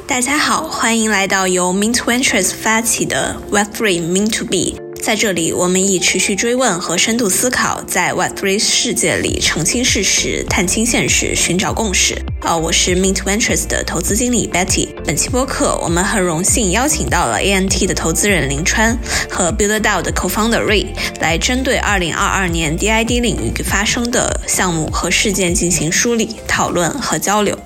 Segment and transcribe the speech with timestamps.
[0.00, 4.80] 大家好，欢迎来到由 Mint Ventures 发起的 Web3 Mint to Be。
[5.02, 12.16] 在这里，我们以持续追问和深度思考，在 Web3 世界里澄清事实、探清现实、寻找共识。
[12.40, 14.88] 啊，我是 Mint Ventures 的投资经理 Betty。
[15.04, 18.98] 本期播客，我们很荣幸邀请到了 ANT 的投资人林川
[19.28, 20.86] 和 BuildDAO 的 Co-founder Ray，
[21.20, 27.58] 来针对2022年 DID 领域发生的项目和事件进行梳理、讨论和交流。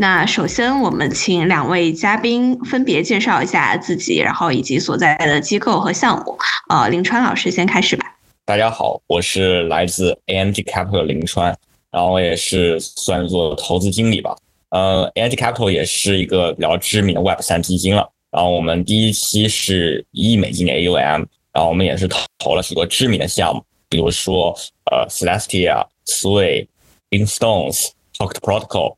[0.00, 6.38] 那首先，我们请两位嘉宾分别介绍一下自己，然后以及所在的机构和项目。
[6.70, 8.16] 呃，林川老师先开始吧。
[8.46, 11.54] 大家好，我是来自 ANT Capital 林川，
[11.90, 14.34] 然后也是算做投资经理吧。
[14.70, 18.08] 呃，ANT Capital 也是一个比较知名的 Web 三基金了。
[18.30, 24.56] 然后我们第一期是一亿美金的 AUM，然后我们也是投了许多知名的项目，比如说
[24.90, 26.66] 呃 Celestia、Sway、
[27.10, 28.94] Instones、Pocket Protocol。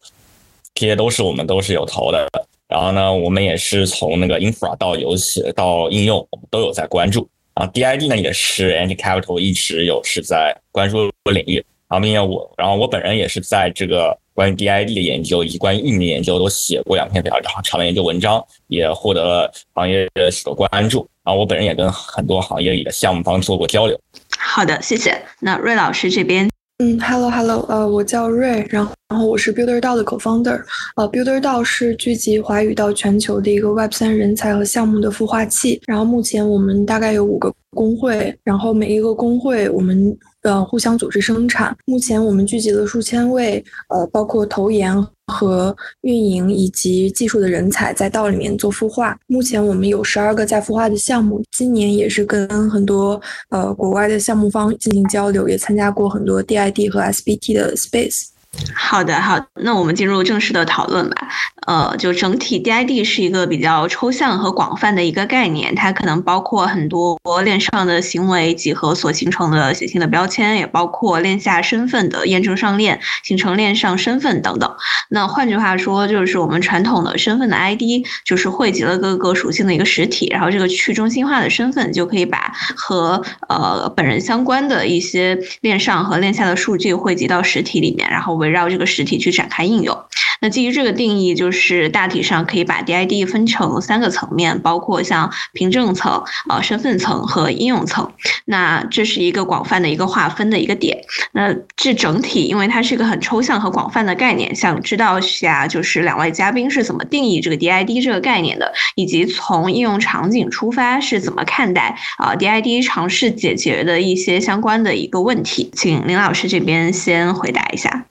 [0.75, 2.29] 这些都是我们都是有投的，
[2.69, 7.29] 然后呢，我们也是从那个 infra 到游戏到应用，我们都有在关注。
[7.55, 11.65] 然后 DID 呢也是 Anti Capital 一直有是在关注领域。
[11.89, 21.07] 然后并且我，然后我本人也是在这个关于 DID 的研究以及关于运营研究都写过两篇比较长的研究文章，也获得了行业的许多关注。
[21.23, 24.01] 然后我本人也跟很多行业里的项目方做过交流。
[24.39, 25.23] 好的，谢谢。
[25.41, 26.49] 那瑞老师这边。
[26.83, 30.61] 嗯，Hello Hello，呃，我叫瑞，然后然后我是 Builder 道的 Co-founder，
[30.97, 40.19] 呃 Builder 道是聚集华语到全球的一个 Web 三人才和项目的孵化器，然后目前我们大概有五个工会，然后每一个工会我们。
[40.43, 41.73] 呃，互相组织生产。
[41.87, 44.93] 目前我们聚集了数千位，呃，包括投研
[45.33, 49.19] 和运营以及技术的人才，在道里面做孵化。
[49.27, 58.32] 目前我们有十二个在孵化的项目，今年也是跟很多呃国外的项目方进行交流，也参加过很多 DID 和 SBT 的 Space。
[58.75, 61.29] 好的，好，那我们进入正式的讨论吧。
[61.67, 74.75] 呃，就整体 DID 是一个比较抽象和广泛的一个概念，它可能包括很多链上的行为几何所形成的写信的标签，也包括链下身份的验证上链，形成链上身份等等。
[75.09, 89.97] 那换句话说，就是我们传统的身份的 ID，就是汇集了各个属性的一个实体，然后这个去中心化的身份就可以把和呃本人相关的一些链上和链下的数据汇集到实体里面，然后围绕这个实体去展开应用。
[90.41, 98.13] 那基于这个定义，就是大体上可以把 DID 分成三个层面，包括像凭证层、呃身份层和应用层。
[98.47, 100.99] 那这是一个广泛的一个划分的一个点。
[101.31, 115.71] 那这整体，因为它是一个很抽象和广泛的概念，想知道下就是两位嘉宾是怎么定义这个 DID 这个概念的，以及从应用场景出发是怎么看待啊 DID 尝试解决的一些相关的一个问题。
[115.73, 118.07] 请林老师这边先回答一下。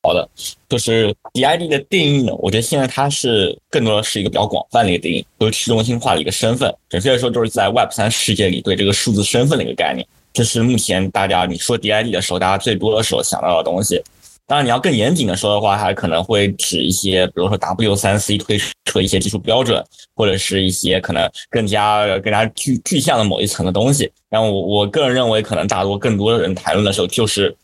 [0.00, 0.26] 好的，
[0.68, 6.72] 就是 DID 的定义呢，我觉得现在它是更多的是一个比较广泛的一个定义，就是去中心化的一个身份。
[6.88, 10.06] 准确的说，就是在 Web 三世界里对这个数字身份的一个概念。
[10.32, 14.00] 这是目前大家你说 DID 的时候，大家最多的时候想到的东西。
[14.46, 19.84] 当然，你要更严谨的说的话，还可能会指一些，比如说 W 三 C 推出的一些技术标准，
[20.14, 24.10] 或者是一些可能更加更加具具象的某一层的东西。
[24.30, 27.54] 然后我我个人认为，可能大多更多的人谈论的时候就是。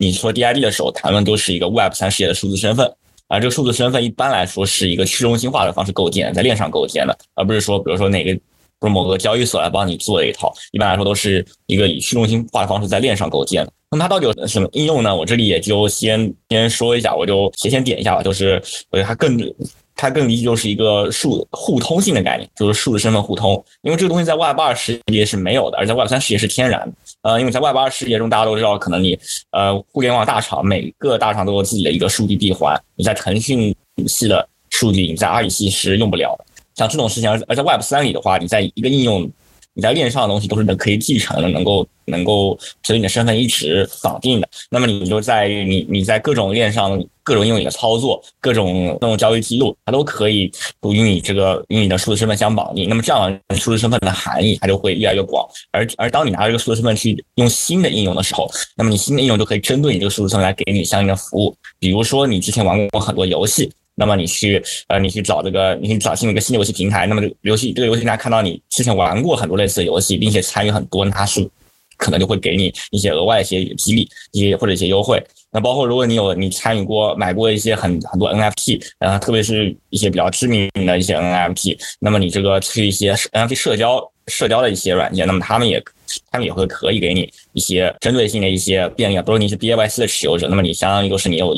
[0.00, 2.90] 你说 DID 的时候，谈论都是一个 Web 三世界的数字身份，
[3.28, 8.34] 而这个数字身份一般来说是一个去中心化的方式构建，在链上构建的，而不是说，比如说哪个，
[8.78, 13.70] 不是某个交易所来帮你做的一套，一般来说都是一个以去中心化的方式在链上构建的。
[13.90, 15.14] 那么它到底有什么应用呢？
[15.14, 18.54] 我这里也就先先说一下，我就提前点一下吧，就是
[18.90, 19.38] 我觉得它更。
[20.00, 23.62] 它更理解就是一个数互通性的概念，就是数字身份互通。
[23.82, 26.94] 因为这个东西在 Web 二世界是没有的，而在 Web 三世界是天然的。
[27.20, 29.18] 呃，因为在 Web 二世界中，大家都知道，可能你
[29.50, 36.44] 呃互联网大厂每个大厂都有自己的一个数据闭环，你在腾讯系的数据，你在阿里系是用不了的。
[36.74, 39.30] 像这种事情，而而在 Web 三里的话，你在一个应用。
[39.80, 44.46] 你在链上的东西都是能可以继承的，能够能够随你的身份一直绑定的。
[44.68, 52.90] 那么你就在你你在各种链上各种应用里的操作，各种各种交易记录，它都可以与你这个与你的数字身份相绑定。
[52.90, 55.48] 那么这样数字身份的含义它就会越来越广。
[55.72, 61.56] 而而当你拿这个数字身份去用新的应用的时候，那么你新的应用就可以针对你这个数字身份来给你相应的服务。
[61.78, 63.72] 比如说你之前玩过很多游戏。
[64.00, 67.06] 那么你去呃，你去找这个，你去找新的一个新的游戏平台。
[67.06, 71.46] 那么这个游戏这个游戏平台看到你之前玩过很多类似的游戏，并且参与很多，它是
[71.98, 75.22] 可能就会给你一些额外的一些激励，一些或者一些优惠。
[75.52, 84.10] 那包括如果你有你参与过买过一些很很多 NFT，呃，特别是一些比较知名的一些 NFT，那么你这个去一些 NFT 社交。
[84.30, 85.82] 社交的一些软件，那么他们也
[86.30, 91.54] 他们也会可以给你一些针对性的一些便利啊，比如你是 BAYC 的持有者，那么你相当于就是你有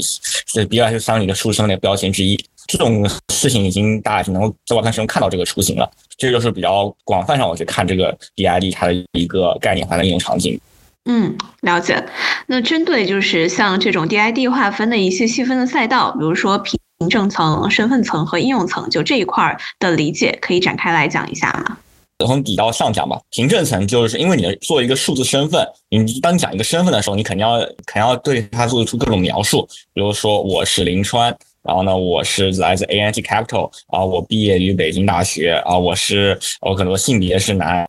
[0.52, 2.36] 这 BAYC 相当于一个书生的标签之一。
[2.68, 10.58] 这种事情已经大家能够在网上使用看到这个雏形了，这就是比较广泛上我去看这个 DID 它的一个概念化的应用场景。
[11.06, 12.02] 嗯，了解。
[12.46, 16.78] 那针对就是像这种 DID 划分的一些细分的赛道，比如说凭
[17.10, 21.76] 证层、身份层和应用层，就这一块的理解，可以展开来讲一下吗？
[22.26, 31.36] 从底到上讲吧，凭证层就是因为你的做一个数字身份，你当你讲一个身份的时候，你肯定要肯定要对它做出各种描述，比如说我是林川。
[31.62, 37.86] 然后呢，我是来自 A N T Capital 啊，我毕业于北京大学啊，我是我可能性别是男，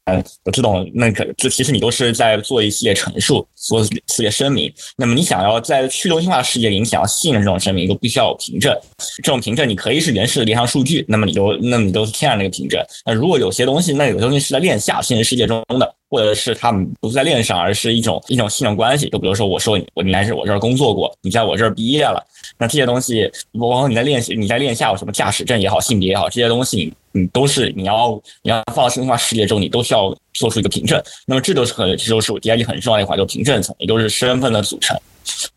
[0.52, 4.72] 这种那可这其实你都是在做一系列陈述，做一系列声明。
[4.98, 8.76] 那么你想要在去中心化世界里，你想要信任这种声明，就必须要有凭证。
[9.24, 12.80] 这种凭证你可以是原始的链上数据，那么你就那么你都是天然那个凭证。
[13.06, 15.96] 那如果有些东西，那有些东西是在链下现实世界中的。
[16.14, 19.10] 或者是他们不在链上，而是一种一种信任关系。
[19.10, 22.24] 就比如说，我说你，我你来是我这儿工作过，你在我这儿毕业了，
[22.56, 23.28] 那这些东西，
[23.60, 31.02] 包括你在练习，你在链下有什么驾驶证也好，性别也好，这些东西，你你都是你要你要放到生化世界中，你都需要做出一个凭证。
[31.26, 34.96] 那么这都是很，这都是我 DID 很重要的一环，就是凭证层，也就是身份的组成。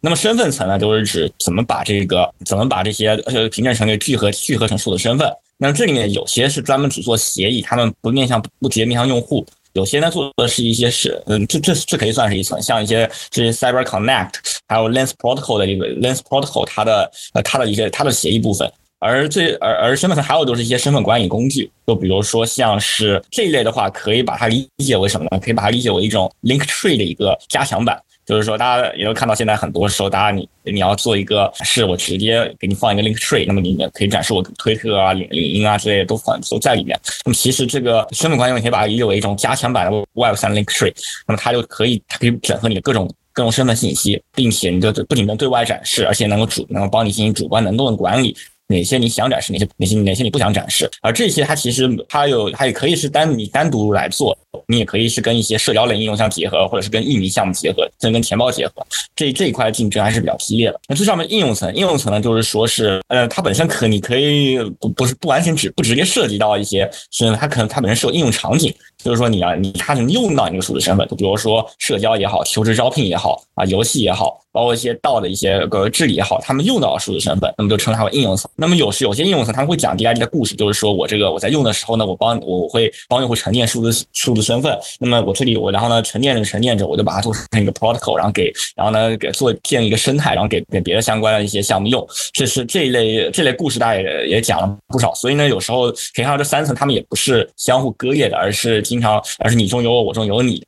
[0.00, 5.31] 那么身份层呢，就是指怎么把这个怎么把这些呃凭证层给聚合聚合成数的身份。
[5.58, 9.44] 那么这里面有些是专门只做协议，他们不面向不直接面向用户。
[9.76, 14.32] 有些呢做的是一些是，嗯，这这这可以算是一层，像一些这些 Cyber Connect，
[14.67, 25.38] 还有 Lens Protocol 的一个 Lens Protocol，它的呃它的一些它的协议部分，而最而而身份层还有就是一些身份管理工具，就比如说像是这一类的话，可以把它理解为什么呢？
[25.38, 28.00] 可以把它理解为一种 Link Tree 的一个加强版。
[28.26, 36.99] 就是说，大家也都看到，现在很多时候，大家你你要做一个，是我直接给你放一个 link tree，那么你也可以展示我推特啊、领领英啊之类的都放都在里面。
[37.25, 40.93] 那么其实这个身份关系，你可以把它理解为一种加强版的 Web 三 link tree，
[41.28, 48.37] 那么它就可以它可以整合你的各种各种身份信息，并且你就不仅能对外展示，而且能够主能够帮你进行主观能动的管理。
[48.69, 54.37] 哪些你想展示，哪些哪些哪些你不想展示，而这些它其实它有它也可以是单你单独来做，
[54.67, 58.75] 你也可以是跟一些社交类应用相结合，或者是跟运营项目结合，甚至跟钱包结合。
[59.15, 60.81] 这这一块竞争还是比较激烈的。
[60.89, 68.75] 那最上面应用层，应用层呢，就是说是呃，它本身可你可以不不是不完全只不直接涉及到一些，是它可能它本身是有应用场景，
[69.06, 74.43] 就是说你啊你它能用到你的数字身份，就比如说社交也好，求职招聘也好啊，游戏也好。
[74.50, 78.50] 包括一些道的一些个治理也好，他们用到了数字身份，那么就称它为应用层。
[78.56, 84.75] 那么有时有些应用层他们会讲 DID 的故事，就是说我这个我在用的时候呢，我帮我会帮用户沉淀数字数字身份。
[84.99, 92.03] 那么我这里我然后呢沉淀着沉淀着，我就把它做成一个 protocol，然后给然后呢给做建一个生态，然后给给别的相关的一些项目用。
[92.32, 95.12] 这是这一类这类故事，大家也也讲了不少。
[95.14, 100.66] 所以呢，有时候可以看到这三层他们也不是相互割裂的，而是经常而是你中有我，我中有你。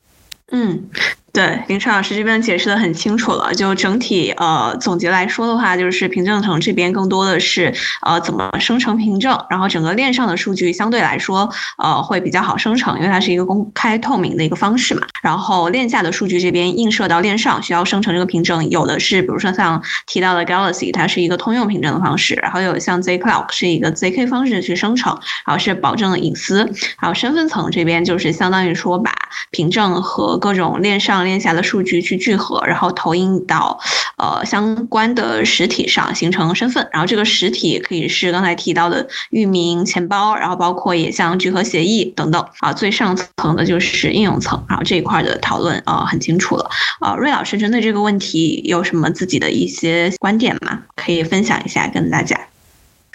[0.53, 0.91] 嗯。
[1.31, 3.55] 对，林川老师这边解释的很清楚了。
[3.55, 15.03] 就整体呃总结来说的话，就是凭证层这边更多的是呃怎么生成凭证，然后整个链上的数据相对来说呃会比较好生成，因为它是一个公开透明的一个方式嘛。
[15.23, 25.13] 然后链下的数据这边映射到链上需要生成这个凭证，有的是比如说像提到的 Galaxy，它是一个通用凭证的方式，然后有像 zCloud 是一个 zk 方式去生成，
[25.47, 26.69] 然后是保证隐私。
[26.97, 29.13] 还有身份层这边就是相当于说把
[29.51, 31.18] 凭证和各种链上。
[31.25, 33.79] 链下的数据去聚合，然后投影到
[34.17, 36.87] 呃相关的实体上，形成身份。
[36.93, 42.45] 然后这个实体可以是刚才提到的域名、钱包，然后包括也像聚合协议等等。
[42.61, 44.63] 啊，最上层的就是应用层。
[44.69, 46.71] 然后这一块的讨论啊很清楚了。
[47.01, 50.81] 啊，瑞老师针对这个问题有什么自己的一些观点吗？
[50.97, 52.39] 可以分享一下跟大家。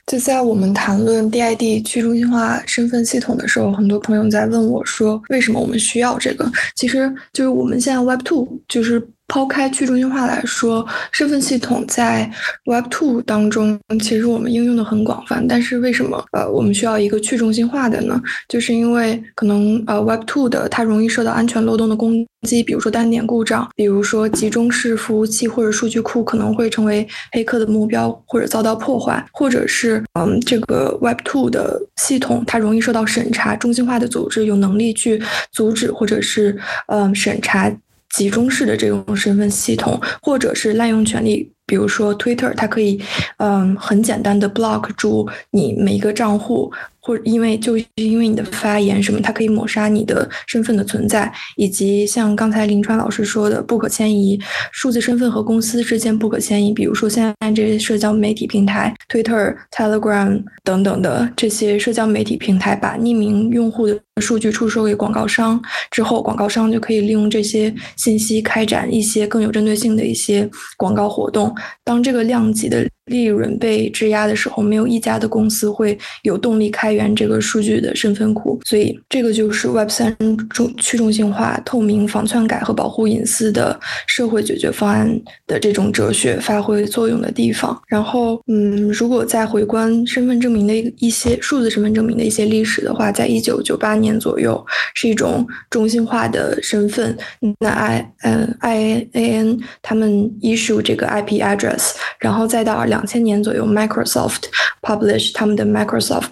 [0.06, 6.52] 就在我们谈论 DID 去中心化身份系统的时候，很多朋友在问我说，为什么我们需要这个？
[6.76, 9.02] 其实就是我们现在 Web Two 就是。
[9.34, 12.32] 抛开去中心化来说，身份系统在
[12.66, 15.44] Web Two 当中，其实我们应用的很广泛。
[15.48, 18.22] 但是为什么呃我们需要一个去中心化的呢？
[18.48, 35.20] 就是因为可能呃 Web Two 的它容易受到安全漏洞的攻击，比如说单点故障，比如说集中式服务器或者数据库可能会成为黑客的目标或者遭到破坏，或者是嗯这个 Web Two 的系统它容易受到审查，中心化的组织有能力去
[35.52, 37.76] 阻止或者是嗯审查。
[38.14, 43.02] 集中式的这种身份系统，或者是滥用权利，比如说 Twitter，它可以，
[43.38, 46.72] 嗯，很简单的 block 住你每一个账户，
[47.06, 54.40] 或因为就因为你的发言什么，它可以抹杀你的身份的存在，以及像刚才林川老师说的不可迁移，
[54.72, 56.74] 数字身份和公司之间不可迁移。
[56.74, 71.54] 比如说现在这些社交媒体平台，Twitter、Telegram 等等的这些社交媒体平台，把匿名用户的数据出售给广告商之后，广告商就可以利用这些信息开展一些更有针对性的一些广告活动。
[71.84, 80.16] 当这个量级的利润被质押的时候，没有一家的公司会有动力开源这个数据的身份库，所以这个就是 Web 三
[80.50, 87.78] 中去中心化、透明、防篡改和保护隐私的社会解决方案的这种哲学发挥作用的地方。
[87.90, 97.18] 然后，嗯，如果再回观身份证明的一些数字身份证明的一些历史的话，在一九九八年左右是一种中心化的身份，
[97.60, 100.10] 那 I 嗯 I A N 他们
[100.42, 102.93] issue 这个 IP address，然后再到二。
[102.94, 104.44] 两千年左右，Microsoft
[104.82, 106.28] publish 他们的 Microsoft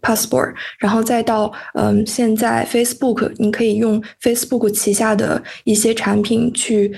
[0.00, 6.94] Passport，然后再到嗯，现在 Facebook，你可以用 Facebook 旗下的一些产品去。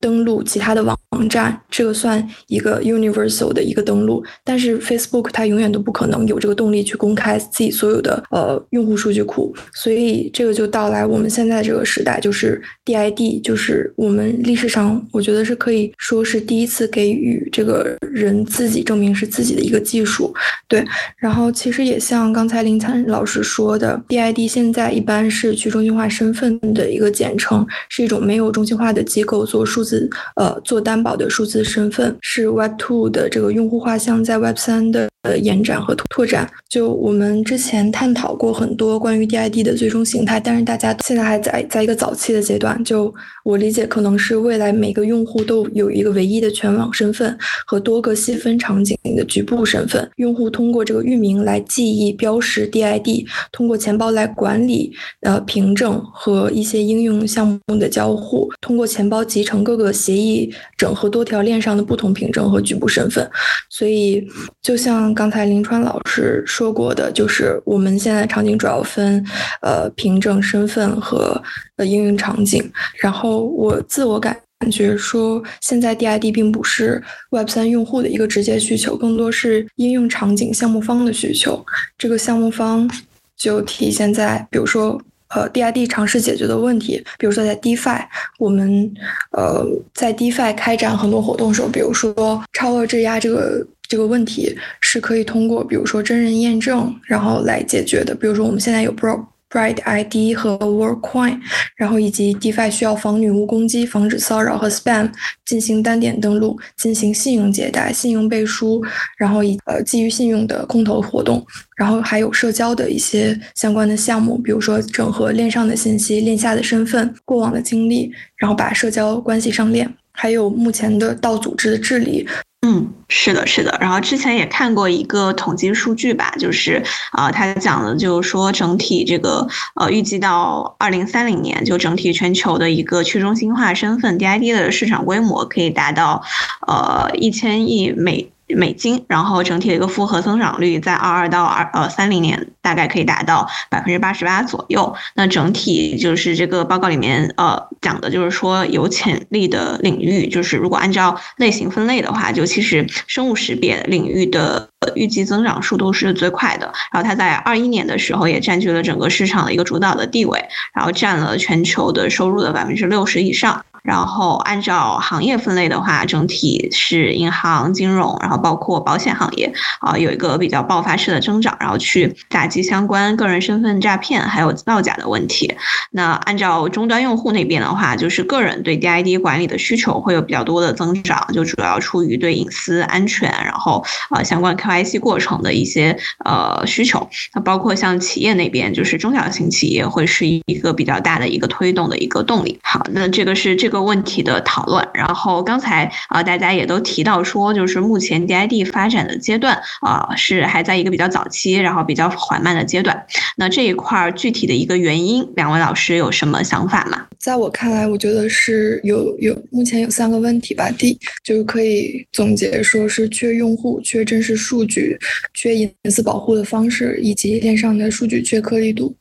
[0.00, 20.32] 登录其他的网站，这个算一个 universal 的一个登录，但是 Facebook 它永远都不可能有这个动力去公开自己所有的呃用户数据库，所以这个就到来我们现在这个时代，就是 DID，就是我们历史上我觉得是可以说是第一次给予这个人自己证明是自己的一个技术，
[20.66, 20.82] 对。
[21.18, 29.89] 然后其实也像刚才林灿老师说的，DID 现在一般是去中心化身份的一个简称，是一种没有中心化的机构做数字。
[30.36, 36.50] 呃，做担保的数字身份是 Web Two 的这个用户画像在 Web 三的呃延展和拓展。
[36.68, 42.82] 就我们之前探讨过很多关于 DID 的最终形态，但是大家现在还在在一个早期的阶段。
[42.84, 43.12] 就
[43.44, 47.36] 我理解，可能是未来每个用户都有一个唯一的全网身份
[47.66, 50.08] 和多个细分场景的局部身份。
[50.16, 63.28] 用户通过这个域名来记忆标识 DID，通过钱包来管理呃凭证和一些应用项目的交互，通过钱包集成各个协议整合多条链上的不同凭证和局部身份。
[63.68, 64.24] 所以，
[64.62, 69.24] 就像刚才林川老师说过的，就是我们现在场景主要分
[69.62, 71.40] 呃凭证、身份和
[71.76, 72.70] 呃应用场景。
[72.96, 81.64] 然后我自我感感觉说，现在 DID 并不是 Web 三用户的一个直接需求，更多是应用场景项目方的需求。
[81.96, 82.88] 这个项目方
[83.36, 88.04] 就体现在，比如说呃 DID 尝试解决的问题，比如说在 DeFi，
[88.38, 88.92] 我们
[89.32, 98.14] 呃在 DeFi 开展很多活动的时候，比如说超额质押这个这个问题是可以通过比如说真人验证然后来解决的。
[98.14, 99.26] 比如说我们现在有 Bro。
[99.52, 101.40] Bright ID 和 Workcoin，
[101.74, 105.10] 然后以及 DeFi 需要防女巫攻击、防止骚扰和 Spam，
[105.44, 108.80] 进行单点登录、进行信用借贷、信用背书，
[109.18, 111.44] 然后以呃基于信用的空投活动，
[111.76, 122.24] 然后还有社交的一些相关的项目，比如说整合链上的信息、链下的身份、过往的经历，然后把社交关系上链，还有目前的道组织的治理。
[122.62, 123.78] 嗯，是的，是的。
[123.80, 136.22] 然后之前也看过一个统计数据吧，就是啊，他讲的就是说整体这个呃，预计到二零三零年，就整体全球的一个去中心化身份 DID 的市场规模可以达到
[136.66, 138.30] 呃一千亿美。
[138.54, 144.94] 美金，然后整体的一个复合增长率在二二到二呃三零年大概可以达到百分之八十八左右。
[145.14, 156.72] 那整体就是这个报告里面呃讲的就是说有潜力的领域，就是如果按照类型分类的话，就其实生物识别领域的预计增长速度是最快的。
[156.92, 160.42] 然后它在二一年的时候也占据了整个市场的一个主导的地位，
[160.74, 163.64] 然后占了全球的收入的百分之六十以上。
[163.82, 175.54] 然后按照行业分类的话，整体是银行、金融，然后包括保险行业啊，有一个比较爆发式的增长，然后去打击相关个人身份诈骗还有造假的问题。
[175.92, 185.96] 那按照终端用户那边的话，就是个人对 DID 管理的需求会有比较多的增长，就主要出于对隐私安全，然后呃相关 KYC 过程的一些
[186.26, 187.08] 呃需求。
[187.34, 192.58] 那包括像企业那边，就是中小型企业会是一个比较大的一个推动的一个动力。
[192.62, 193.69] 好，那这个是这。
[193.70, 203.06] 个问题的讨论，然后刚才啊，大家也都提到说，就是目前 DID 发展的阶段啊，是还在一个比较早期，然后比较缓慢的阶段。
[203.36, 207.06] 那这一块具体的一个原因，两位老师有什么想法吗？
[207.18, 210.70] 在我看来，我觉得是有有目前有三个问题吧。
[210.76, 214.98] 第一就是可以总结说是缺用户、缺真实数据、
[215.34, 218.94] 缺隐私保护的方式，以及链上的数据缺颗粒度。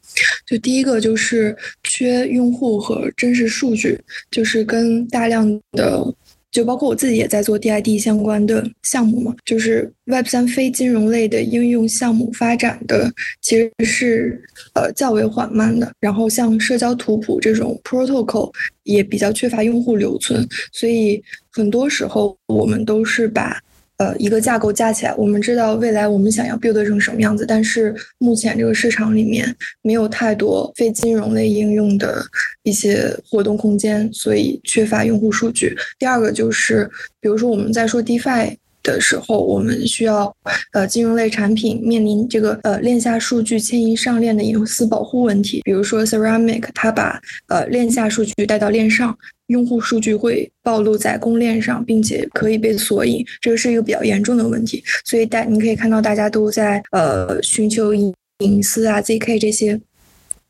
[0.45, 1.55] 就第一个就是
[1.89, 6.05] 缺用户和真实数据，就是跟大量的
[6.51, 14.41] 就包括我自己也在做 DID 相关的项目嘛，就是 Web 三非金融类的应用项目发展的其实是
[14.74, 15.91] 呃较为缓慢的。
[16.00, 18.51] 然后像社交图谱这种 protocol
[18.84, 23.60] 也比较缺乏用户留存，所以很多时候我们都是把。
[24.00, 32.25] 呃，一个架构架起来，我们知道未来我们想要 build 成什么样子，但是目前这个市场里面没有太多非金融类应用的
[32.63, 35.75] 一些活动空间，所以缺乏用户数据。
[35.98, 36.89] 第二个就是，
[37.20, 40.36] 比如说我们在说 DeFi 的时候，我们需要
[40.74, 49.17] 呃金融类产品面临这个呃链下数据迁移上链的隐私保护问题，比如说 Ceramic，它把呃链下数据带到链上。
[49.50, 54.83] 用户数据会暴露在公链上，并且可以被索引，这个是一个比较严重的问题。
[55.03, 59.81] 所以大你可以看到，大家都在呃寻求隐隐私啊，ZK 这些，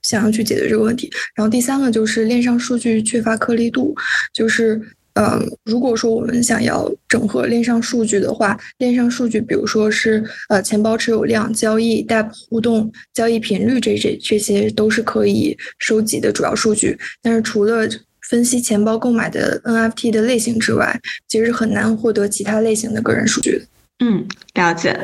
[0.01, 1.09] 想要去解决这个问题。
[1.33, 3.95] 然后第三个就是链上数据缺乏颗粒度，
[4.33, 4.81] 就是
[5.19, 17.85] 嗯，如果说我们想要整合链上数据的话，链上数据比如说是呃钱包持有量、交易、DApp 互动、交易频率这这这些都是可以收集的主要数据，但是除了
[18.29, 20.97] 分析钱包购买的 NFT 的类型之外，
[21.27, 23.65] 其实很难获得其他类型的个人数据
[23.99, 24.97] 嗯，了解。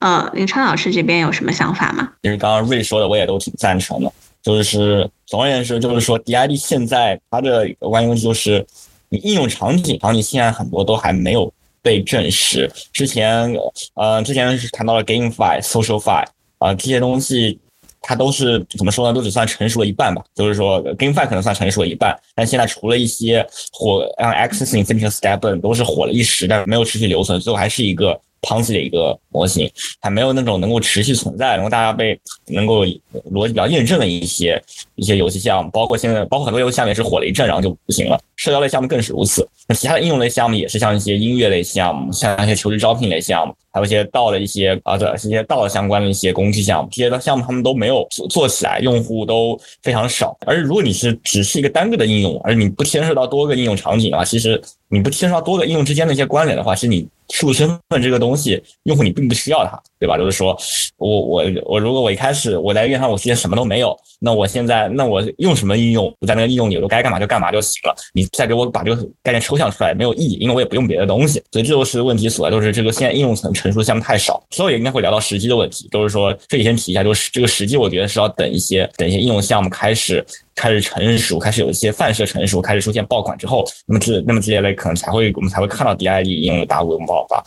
[0.00, 2.12] 呃，林川老师这边有什么想法吗？
[2.22, 4.12] 其实刚刚瑞说的我也都挺赞成的，
[4.42, 8.66] 就是总而言之，就是说 DID 现在它的关键问题就是，
[9.12, 11.52] 你应用场景场景现在很多都还没有
[11.82, 12.68] 被证实。
[12.92, 13.54] 之前
[13.94, 16.24] 呃，之前是谈到了 GameFi、SocialFi
[16.58, 17.60] 啊这些东西。
[18.04, 19.14] 它都是怎么说呢？
[19.14, 20.20] 都只算成熟了一半吧。
[20.34, 28.20] 就是说，GameFi 可能算成熟了一半，但现在除了一些火，像 Axie Infinity、Stepn 都是火了一时，但是没有持续留存，最后还是一个。
[28.42, 29.70] Ponzi 的一个模型，
[30.00, 34.62] 还没有那种能够持续存在，然后大家被能够逻辑比较验证的一些
[34.96, 38.20] 一些游戏项目，包括现在包括很多游戏项目也是火了一阵，然后就不行了。
[38.36, 39.48] 社交类项目更是如此。
[39.68, 50.36] 那其他的应用类项目也是像一些音乐类项目，像那些求职招聘类项目，还有一些道的一些啊，对，一些道相关的一些工具项目，这些的项目他们都没有做做起来，用户都非常少。
[50.46, 57.08] 而如果你是只是一个单个的应用，而你不牵涉到多个应用场景的话，其实你不牵涉到多个应用之间的一些关联的话，其实你。
[57.30, 60.18] 数字身份这个东西，用户你并不需要它，对吧？
[60.18, 60.54] 就是说，
[60.98, 66.14] 我我我，如果我一开始我在链上我之前什么都没有，那我现在那我用什么应用？
[66.20, 67.96] 我在那个应用里，我该干嘛就干嘛就行了。
[68.12, 71.42] 你再给我把这个概念抽象出来，没有意义，因为我也不用别的东西。
[71.50, 74.42] 所以这就是问题所在，就是这个现在应用层成熟的项目太少。
[74.50, 80.24] 所以也应该会聊到时机的问题，都是说这里先提一下，就是这个时机，我觉得是要等一些等一些应用项目开始。
[80.54, 87.42] 开始成熟，开始有一些范式成熟，开始出现爆款之后，那么这那么这些类可能才会我们才会看到 DID 应用的大规模爆发。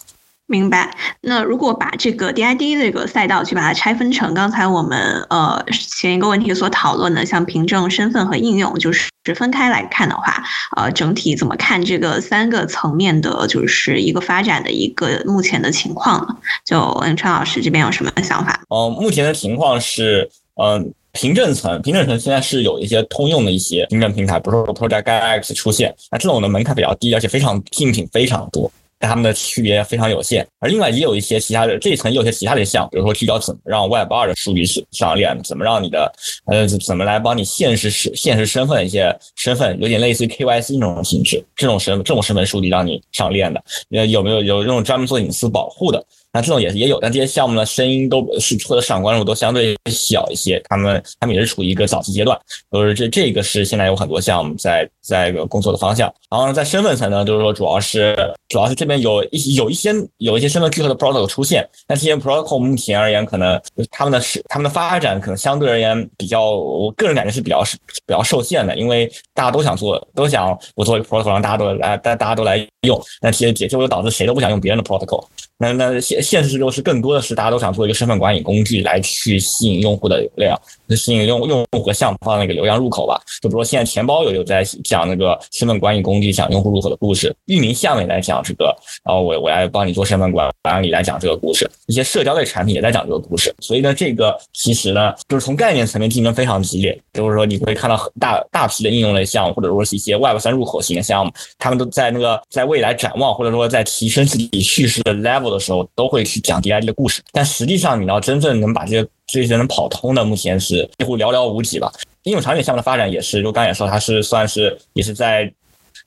[0.47, 0.95] 明白。
[1.21, 10.43] 那如果把这个 DID 这个赛道去把它拆分成刚才我们呃前一个问题所讨论的，像凭证、身份和应用，就是分开来看的话，
[10.77, 16.37] 呃，整体怎么看这个三个层面的，就是一个发展的一个目前的情况呢？
[16.63, 18.61] 就文川老师这边有什么想法？
[18.69, 20.29] 哦，目前的情况是，
[20.61, 20.93] 嗯。
[21.17, 28.69] 凭证层，凭证层现在是有一些通用的一些凭证平台，比如说 Project X 出现，那这种的门槛比较低，而且非常竞品非常多，
[29.05, 30.43] 但它们的区别非常有限。
[30.59, 36.11] 而另外也有一些其他的这一层也有些其他的项，比如说聚焦怎么让 Web 二的数据上链，怎么让你的
[36.47, 46.03] 呃怎么来帮你现实实现实身份一些身份，有点类似于 KYC 那种形式，这种身这种身份数据让你上链的，呃有没有有这种专门做隐私保护的？
[46.35, 52.37] 那这种也也有，但这些项目呢，声音都是或者市场关注都相对小一些，他们他们也是处于一个早期阶段，
[52.69, 56.13] 都是这这个是现在有很多项目在在一个工作的方向。
[56.29, 58.13] 然后在身份层呢，就是说主要是
[58.49, 63.57] 主要是这边有一有一些有一些身份聚合的 protocol 出现，但这些 protocol 目前而言，可能
[63.89, 75.23] 他们的是他们的发展可能相对而言比较，我个人感觉是比较是比较受限的，因为大家都想做，都想我做一个 protocol 让大家都来，大大家都来用，那其实也就导致谁都不想用别人的 protocol。
[75.57, 80.59] 那那现现实就是更多的是大家都想做一个身份管理工具来去吸引用户的流量，
[80.89, 83.21] 吸引用用户和项目方那个流量入口吧。
[83.41, 91.69] 就比如说现在钱包有有在讲那个身份管理工具，讲用户入口的故事；域名下面来讲这个，然后我我来帮你做身份管管理来讲这个故事。
[91.85, 93.53] 一些社交类产品也在讲这个故事。
[93.59, 96.99] 所以呢，这个其实呢，就是从概念层面竞争非常激烈。
[97.13, 105.45] 就是说你会看到很大大批的应用类项目，或者说是一些 Web 三入口型的项目，他们都在那个在未来展望，或者说在提升自己叙事的 level。
[105.45, 111.91] 的时候都会会去讲 DID 的故事，但实际上你要真正能把这些这些能跑通的，目前是几乎寥寥无几吧。
[112.23, 115.51] 应用场景项目的发展也是，就刚也说，它是算是也是在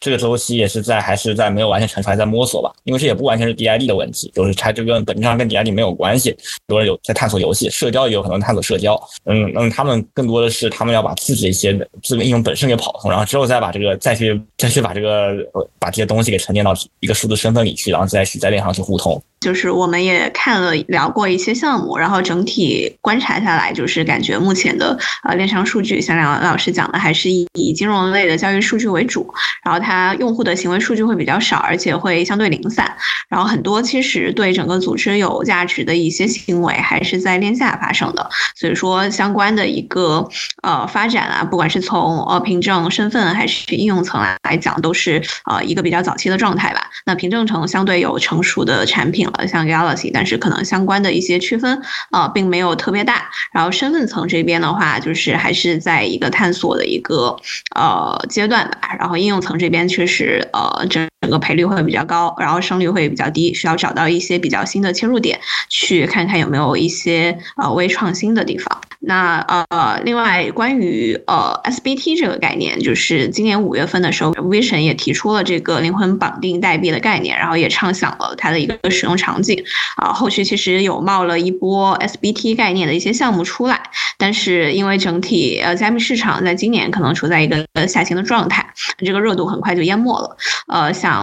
[0.01, 2.73] 这个周期也是在还是在没有完全成熟，还在摸索吧。
[2.85, 6.31] 因为这也不完全是 DID 的问题，就是它这个本质上跟 DID 没有关系。
[6.31, 8.95] 很多人有在探索游戏，社交也有可能探索社交。
[9.27, 15.35] 嗯那嗯，他们更多的是他们要把自己一些这个应用本身给跑通，然后之后再把这个再去再去把这个
[15.79, 19.21] 把这些东西给沉淀到一个数字身份里去，然后再去在链上去互通。
[19.41, 32.97] 就是我们也看了聊过一些项目，然后整体观察下来，就是感觉目前的呃链上数据，像梁老师讲的，还是以以金融类的交易数据为主，然后它用户的行为数据会比较少，而且会相对零散，
[33.29, 40.29] 然后很多其实对整个组织有价值的一些行为，还是在链下发生的，所以说相关的一个
[40.65, 46.91] 呃发展啊，不管是从呃凭证身份还是应用层来讲，都是呃一个比较早期的状态吧。
[47.07, 49.28] 那凭证层相对有成熟的产品。
[49.35, 53.29] 呃，像 Galaxy，但是可能相关的一些区分呃，并没有特别大。
[53.53, 57.37] 然后身份层这边的话，就是还是在一个探索的一个
[57.75, 58.97] 呃阶段吧。
[58.99, 68.81] 然后应用层这边确实呃整整个赔率会比较高，然后胜率会比较低，需要找到一些比较新的切入点，去看看有没有一些呃微创新的地方。
[69.01, 69.39] 那
[69.71, 79.63] 呃，另外关于呃 SBT 这个概念，就是今年五月份的时候，Vision 也提出了这个灵魂绑定代币的概念，然后也畅想了它的一个使用场景
[79.97, 80.13] 啊。
[80.13, 83.81] 后续其实有冒了一波 SBT 概念的一些项目出来，
[84.19, 88.67] 但是因为整体呃加密市场在今年可能处在一个下行的状态，
[88.99, 90.37] 这个热度很快就淹没了。
[90.67, 91.18] 呃，想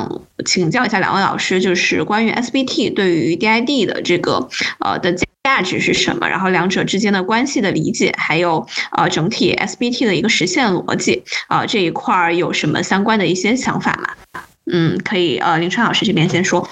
[0.46, 4.48] 请教一下两位老师，就是关于 SBT 对于 DID 的这个
[4.80, 5.16] 呃的。
[5.46, 6.28] 价值是什么？
[6.28, 8.66] 然后两者之间的关系的理解，还有
[8.98, 14.42] 呃整体 SBT 的一个实现逻辑啊这一块儿有什么相关的一些想法吗？
[14.66, 16.68] 嗯，可以呃林川老师这边先说。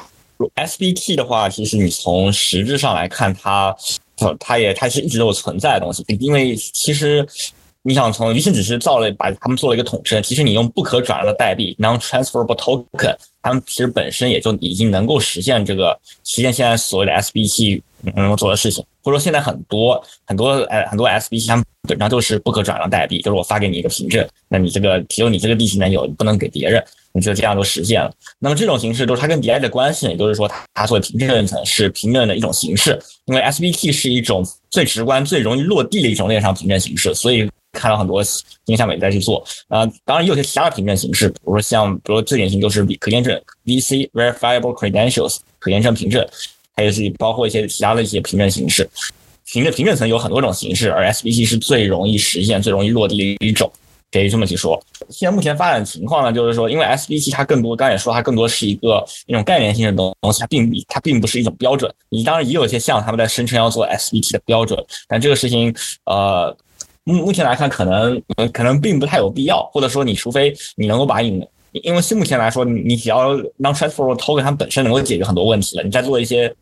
[0.55, 3.75] SBT 的话，其实你从实质上来看，它
[4.39, 7.23] 它也它是一直都有存在的东西，因为其实
[7.83, 17.81] 你想从，于是只是造了把他们做了一个统称，其实你用不可转让的代币 （non-transferable token），他们其实本身也就已经能够实现这个实现现在所谓的 SBT。
[18.17, 28.11] 能够做的事情，或者说现在很多很多呃很多 SBT 它们本质上都是不可转让代币，就是我发给你一个凭证，那你这个只有你这个利息能有，不能给别人，你就这样就实现了。
[28.39, 39.45] 那么这种形式都是它跟 DI 的关系，也就是说它作为凭证层是凭证的一种形式，因为 SBT 是一种最直观、最容易落地的一种链上凭证形式，所以看到很多新项目也在去做。
[39.67, 46.25] 啊，当然也有些其他的凭证形式，比如说像比如最典型就是可验证 VC Verifiable Credentials 可验证凭证。
[46.75, 48.89] 还有是包括一些其他的一些凭证形式，
[49.45, 53.71] 凭证凭证层有很多种形式，而 SBT 是最容易实现、最容易落地的一种，
[54.11, 54.83] 可以这么去说。
[55.07, 61.93] 现在目前发展情况呢，就是说，因为 SBT 它更多，刚才也说它更多是一个一种概念性的东东西，它并它并不是一种标准。
[62.09, 65.71] 你当然也有一些项目他们在声称要做 SBT 的标准，但这个事情，
[66.05, 66.57] 呃，
[67.03, 71.45] 目目前来看，可能可能并不太有必要，或者说你除非你能够把你。
[71.81, 76.53] 因为目前来说，你只要让 transfer token 它本身能够解决很多问题了，你再做一些，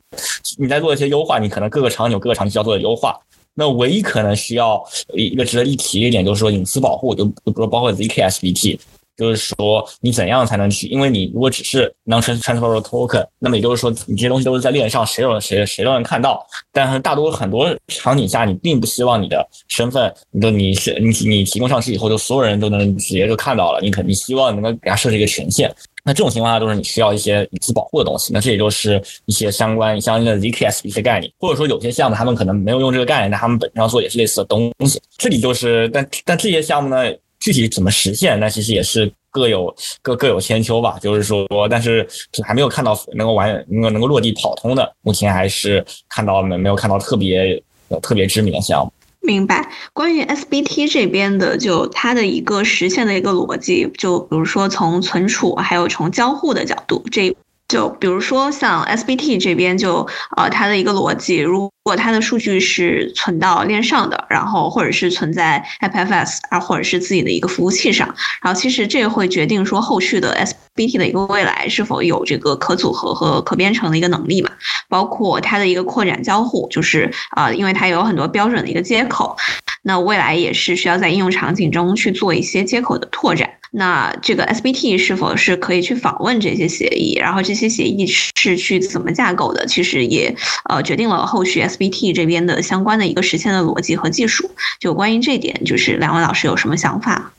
[0.58, 3.19] 你再做一些优化，你可能各个场景有各个场景需要做的优化。
[3.54, 4.82] 那唯一可能需要
[5.13, 8.80] 一个值得一提的一点，就是说隐私保护，就比如包括 zk SBT。
[9.22, 10.88] 就是说，你怎样才能去？
[10.88, 16.46] 因为你如果只是 non transfer token 那么也就是说，你这些东西都是在链上，谁有谁谁都能看到。
[16.74, 23.80] 但是大多很多场景下，你并不希望你的身份，你的你是你你提供上去以后，就所有人都能直接就看到了。
[23.82, 25.74] 你肯你希望能够给他设置一个权限。
[26.04, 28.34] 那这种情况下，都是你需要一些隐私保护的东西。
[28.34, 35.00] 那这也就是一些相关相应的 ZKS 一些概念，或者说有些项目他们可能没有用这个概念，但他们本质上做也是类似的东西。
[35.18, 36.98] 这里就是，但但这些项目呢？
[37.41, 38.39] 具体怎么实现？
[38.39, 40.97] 那其实也是各有各各有千秋吧。
[41.01, 42.08] 就是说，但是
[42.45, 47.62] 还没有看到能够完能够能够落地跑通的，目前还是看到没没有看到特别
[48.01, 48.93] 特别知名的项目。
[49.23, 49.69] 明白。
[49.93, 57.36] 关于 SBT 这边的，就它的一个实现的一个逻辑，就比如说从存储还有从交互的角度，这。
[57.72, 60.06] 就比如说像 SBT 这边，就
[60.36, 70.36] 呃它的一个逻辑，如果它的数据是存到链上的，然后或者是存在 IPFS 啊，或者是自己的一个服务器上，然后其实这会决定说后续的
[70.76, 74.52] SBT 的一个未来是否有这个可组合和可编程的一个能力嘛？
[74.90, 79.38] 包括它的一个扩展交互，就是啊，因为它有很多标准的一个接口，
[79.84, 83.50] 那未来也是需要在应用场景中去做一些接口的拓展。
[83.74, 87.16] 那这个 SBT 是否是可以去访问这些协议？
[87.18, 89.66] 然后这些协议是去怎么架构的？
[89.66, 90.36] 其实也
[90.70, 94.52] 呃决定了后续 SBT 这边的相关的一个实现的逻辑和技术。
[94.82, 97.34] 就关于这点，就是两位老师有什么想法？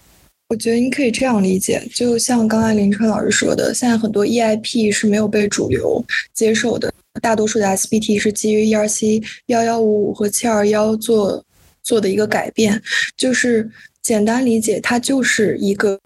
[0.48, 6.90] 我觉得你可以这样理解，就像刚才林春老师说的，现在很多 EIP 是没有被主流接受的，
[7.20, 11.44] 大多数的 SBT 是基于 ERC 幺幺五五和七二幺做
[11.82, 12.80] 做的一个改变，
[13.18, 13.70] 就是。
[14.02, 15.98] 简单理解，它就是一个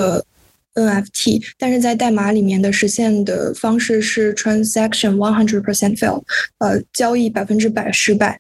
[0.75, 6.23] NFT，但是在代码里面的实现的方式是 transaction one hundred percent fail，
[6.59, 8.39] 呃，交易百分之百失败，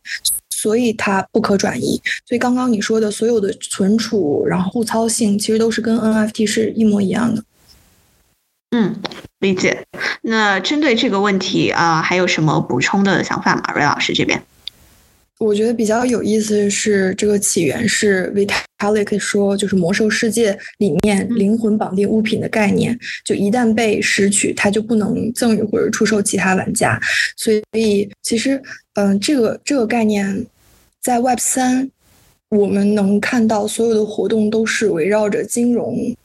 [0.50, 2.00] 所以它不可转移。
[2.26, 7.42] 所以刚刚你说的所有的存储，然后互操性，其实都是跟 NFT 是一模一样的。
[8.72, 9.00] 嗯，
[9.38, 9.86] 理解。
[10.20, 13.72] 那针对这个问题啊，还有什么补充的想法吗？
[13.74, 14.42] 瑞老师这边？
[15.38, 26.98] 我觉得比较有意思的是，这个起源是 Vitalik 说，就是魔兽世界里面灵魂绑定物品的概念，就一旦被拾取，它就不能赠予或者出售其他玩家。
[27.36, 28.60] 所以，其实，
[28.94, 30.46] 嗯，这个这个概念
[31.02, 31.90] 在 Web 三，
[32.48, 36.16] 我们能看到所有的活动都是围绕着金融。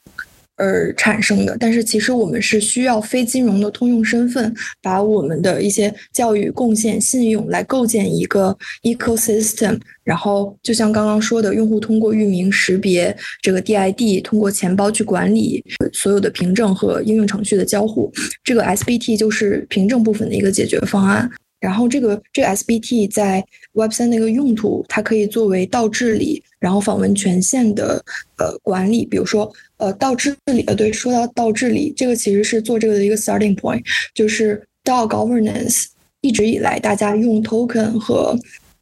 [0.62, 9.76] 而产生的，但是其实我们是需要非金融的通用身份，把我们的一些教育贡献、信用来构建一个 ecosystem。
[10.04, 18.12] 然后，就像刚刚说的，用户通过域名识别这个 DID，通过钱包去管理所有的凭证和应用程序的交互，
[18.44, 21.28] 这个 SBT 就是凭证部分的一个解决方案。
[21.62, 23.42] 然后这个这个 SBT 在
[23.74, 28.04] Web 三的一个用途，它可以作为道治理，然后访问权限的
[28.36, 29.06] 呃管理。
[29.06, 33.80] 比如说呃道治理呃对，说到道治理，这个其实是做这个的一个 starting point，
[34.12, 35.84] 就是道 governance
[36.20, 38.36] 一直以来大家用 token 和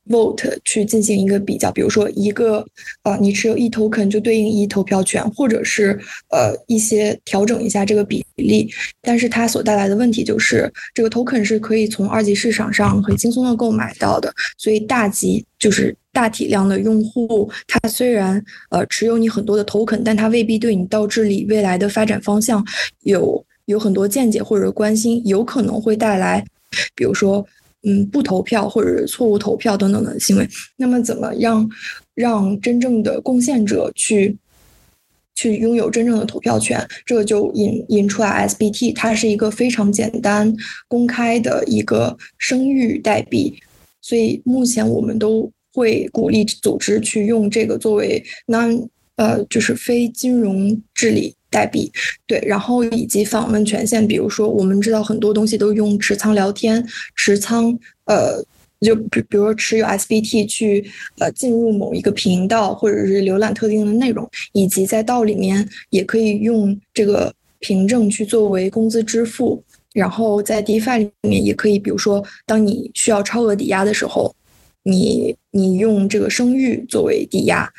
[0.08, 2.64] vote 去进行一个比较，比如说一个
[3.02, 5.98] 呃，你持有一 token 就对应一投票权，或者是
[6.30, 8.68] 呃一些调整一下这个比例。
[9.02, 22.64] 但是它所带来的问题就是，这个 token 是可以从二级市场上很轻松的购买到的，所以大级就是大体量的用户，他虽然呃持有你很多的 token，但他未必对你到治理未来的发展方向
[23.02, 26.44] 有有很多见解或者关心，有可能会带来，
[26.96, 27.46] 比如说。
[27.82, 31.66] 嗯，不投票或者错误投票等等的行为，那么怎么样
[32.14, 34.36] 让真正的贡献者去
[35.34, 36.86] 去拥有真正的投票权？
[37.06, 40.54] 这个就引引出来 SBT，它是一个非常简单、
[40.88, 43.54] 公开的一个声誉代币，
[44.02, 51.34] 所以目前我们都会鼓励组织去用这个作为 non 呃就是非金融治理。
[51.50, 51.90] 代币，
[52.26, 56.86] 对，然后以及访问权限，比如说我们知道很多东西都用持仓聊天，
[57.16, 58.42] 持仓，呃，
[58.80, 60.84] 就比比如说持有 SBT 去
[61.18, 74.34] 呃进入某一个频道，或者是浏览特定的内容，以及在道里面也可以用这个凭证去作为工资支付，然后在 DeFi 里面也可以，比如说当你需要超额抵押的时候，
[74.84, 77.70] 你你用这个声誉作为抵押。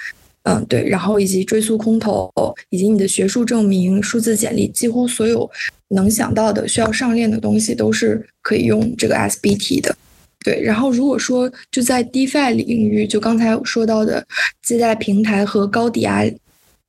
[0.43, 2.31] 嗯，对，然后以及追溯空投，
[2.69, 5.49] 以及你的学术证明、数字简历，几乎所有
[5.89, 9.95] 能想到的需要上链的东西，都是可以用这个 SBT 的。
[10.43, 14.25] 对，然后如果说就在 DeFi 领域，就刚才说到的
[14.63, 16.23] 借贷平台和高抵押，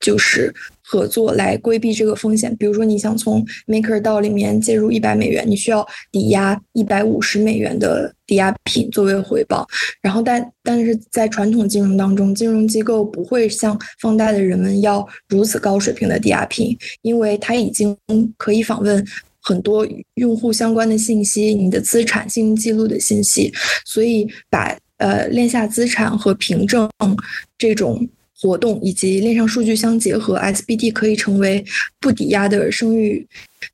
[0.01, 0.55] 就是。
[0.93, 9.67] 合作来规避这个风险，比如说你想从 Maker 到里面借入一百美元，你需要抵押一百五十美元的抵押品作为回报。
[10.03, 17.97] 然后但但是在传统金融当中，金融机构不会向放贷的人们要如此高水平的抵押品，因为它已经
[18.37, 19.03] 可以访问
[19.41, 23.51] 很多用户相关的信息，你的资产、信用记录的信息，
[23.87, 26.87] 所以把呃链下资产和凭证
[27.57, 28.07] 这种。
[28.41, 31.65] 活动以及链上数据相结合，SBT 可以成为
[32.01, 33.25] 不抵押的生育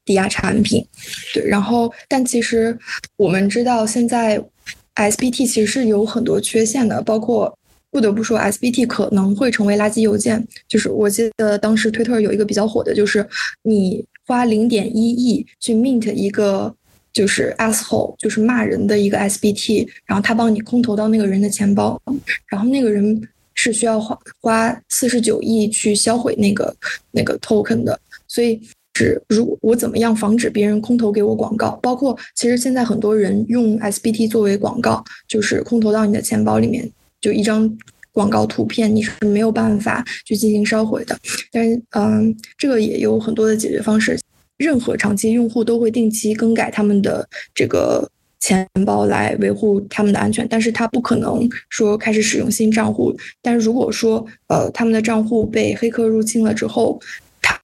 [0.04, 0.84] 抵押产品。
[1.32, 2.76] 对，然后但其实
[3.16, 4.38] 我们知道，现在
[4.94, 7.56] SBT 其实是有很多缺陷的，包括
[7.90, 10.46] 不得不说，SBT 可能会成为垃圾邮件。
[10.68, 13.26] 就是我记得当时推特有一个比较火的，就是
[13.62, 16.74] 你花零点一亿去 mint 一个
[17.12, 21.98] 就是 asshole，就是骂人的一个 SBT，然后他帮你空投到那个人的钱包，
[22.48, 23.26] 然后那个人。
[23.60, 26.72] 是需要花花四十九亿去销毁那个
[27.10, 28.60] 那个 token 的，所以
[28.94, 31.72] 是如我怎么样防止别人空投给我广告？
[31.82, 36.88] 包括其实现在很多人用 SBT 作为广告，就是空投到你的钱包里面，
[37.20, 37.68] 就一张
[38.12, 41.18] 广告图片，你是没有办法去进行烧毁的。
[41.50, 44.16] 但是，嗯，这个也有很多的解决方式。
[44.56, 48.08] 任何长期用户都会定期更改他们的这个。
[48.40, 53.14] 钱包来维护他们的安全，但是他不可能说开始使用新账户。
[53.42, 57.00] 但是如果说呃他们的账户被黑客入侵了之后，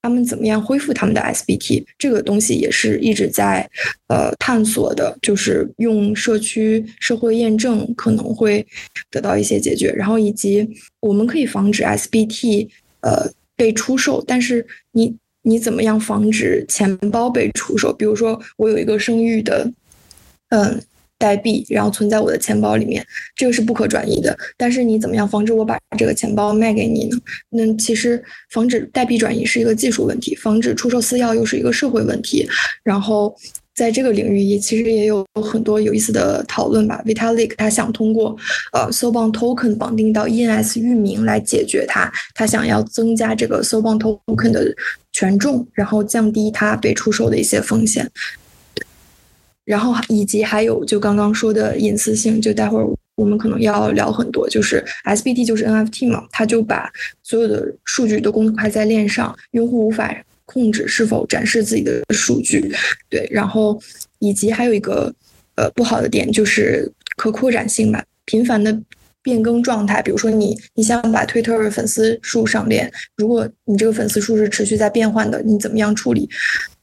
[0.02, 1.84] 他们怎么样恢复他们的 SBT？
[1.98, 3.68] 这个东西也是一直在
[4.08, 8.66] 呃探索的，就是用社区社会验证可能会
[9.10, 9.92] 得到一些解决。
[9.92, 10.68] 然后以及
[11.00, 12.68] 我们可以防止 SBT
[13.00, 17.92] 呃被出售，但是你你怎么样防止钱包被出售？
[17.92, 19.72] 比如说我有一个生育的。
[20.54, 20.80] 嗯
[21.16, 23.02] 代币，然后存在我的钱包里面，
[23.36, 24.36] 这个是不可转移的。
[24.58, 27.16] 但是你怎么样防止我把这个钱包卖给你呢？
[27.50, 32.46] 那其实防止代币转移是一个技术问题，防止出售私钥又是一个社会问题。
[32.82, 33.34] 然后
[33.74, 37.00] 在这个领域也其实也有很多有意思的讨论吧。
[37.06, 38.36] Vitalik 他想通过
[38.72, 44.50] 呃 s o b o n Token 绑定到 ENS 域名来解决它，他想要增加这个 s o b o n Token
[44.50, 44.74] 的
[45.12, 48.10] 权重，然后降低它被出售的一些风险。
[49.64, 56.90] 然后以及还有就刚刚说的隐私性，就待会儿我们可能要聊很多，就是 SBT 就是 NFT 嘛，它就把
[57.22, 62.72] 所有的数据都公开在链上，用户无法控制是否展示自己的数据。
[63.08, 63.80] 对，然后
[64.18, 65.14] 以及还有一个
[65.54, 68.76] 呃不好的点就是可扩展性吧，频繁的
[69.22, 76.28] 变更状态，比如说你你想把 Twitter 粉丝数上链，如果你这个粉丝数是持续在变换的，你怎么样处理？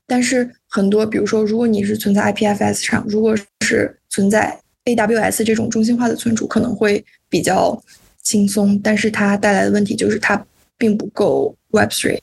[0.07, 7.81] 但是很多，比如说，如果你是存在 IPFS 上，如果是存在 AWS 这种中心化的存储，可能会比较
[8.21, 8.79] 轻松。
[8.83, 10.45] 但是它带来的问题就是它
[10.77, 12.19] 并不够 Web3。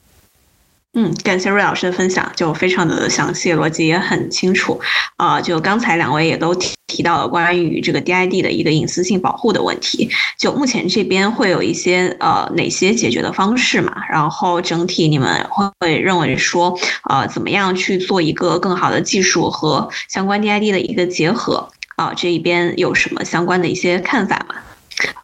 [0.93, 4.81] 嗯，感谢瑞老师的分享，就非常的详细，逻辑也很清楚。
[5.17, 10.09] 啊，就刚才两位也都提提到了关于这个 DID 的一个隐私性保护的问题。
[10.39, 13.93] 就目前这边会有一些呃哪些解决的方式嘛？
[14.09, 16.75] 然后整体你们会认为说，
[17.07, 21.69] 呃，怎么样去做一个更好的技术和相关 DID 的一个结合？
[21.97, 24.55] 啊，这一边有什么相关的一些看法吗？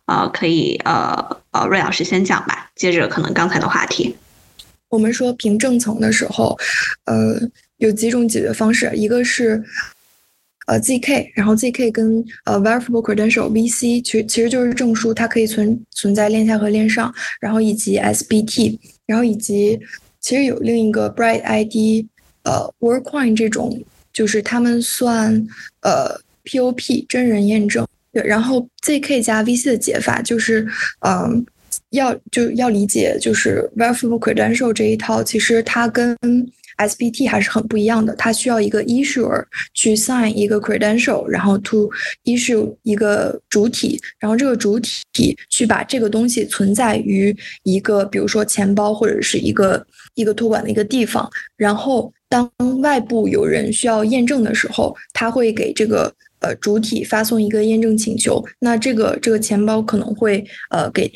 [0.06, 4.16] 啊，可以呃呃，瑞老师先讲吧，接着可能刚才的话题。
[4.96, 6.58] 我们说凭证层的时候，
[7.04, 7.38] 呃，
[7.78, 9.62] 有几种解决方式，一个是
[10.68, 19.78] 呃 zk，然后 zk 跟呃 verifiable credential VC，其其实就是证书，它可以存存在链下和链上，然后以及 SBT，然后以及
[20.22, 22.06] 其实有另一个 Bright ID，
[22.44, 25.46] 呃 Workcoin 这种，就是他们算
[25.82, 30.66] 呃 POP 真人验证，对，然后 zk 加 VC 的解法就是
[31.02, 31.46] 嗯。
[31.96, 36.16] 要就要理解，就是 verifiable credential 这一套，其实它跟
[36.78, 38.14] SBT 还是很不一样的。
[38.16, 41.90] 它需要一个 issuer 去 sign 一个 credential，然后 to
[42.26, 44.80] issue 一个主体，然后这个主
[45.14, 51.30] 体去把这个东西存在于一个，比如说钱包或者是一个一个托管的一个地方。
[51.56, 58.44] 然后当外部有人需要验证的时候，他会给这个呃主体发送一个验证请求。
[58.60, 61.10] 那这个这个钱包可能会呃给。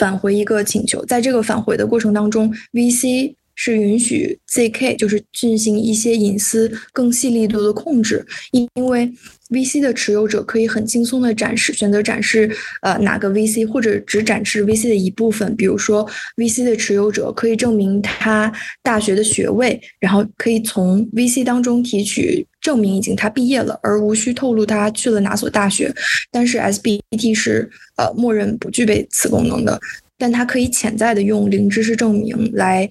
[0.00, 9.12] 返回一个请求，在这个返回的过程当中，VC 是允许 ZK 就是进行一些隐私更细力度的控制，因因为
[9.50, 16.08] VC 的持有者可以很轻松的展示选择展示呃哪个 VC 或者只展示 VC 的一部分，比如说
[16.38, 18.50] VC 的持有者可以证明他
[18.82, 22.46] 大学的学位，然后可以从 VC 当中提取。
[22.60, 25.92] 证明已经他毕业了，而无需透露他去了哪所大学。
[26.30, 29.80] 但是 SBT 是呃默认不具备此功能的，
[30.18, 32.88] 但它可以潜在的用零知识证明来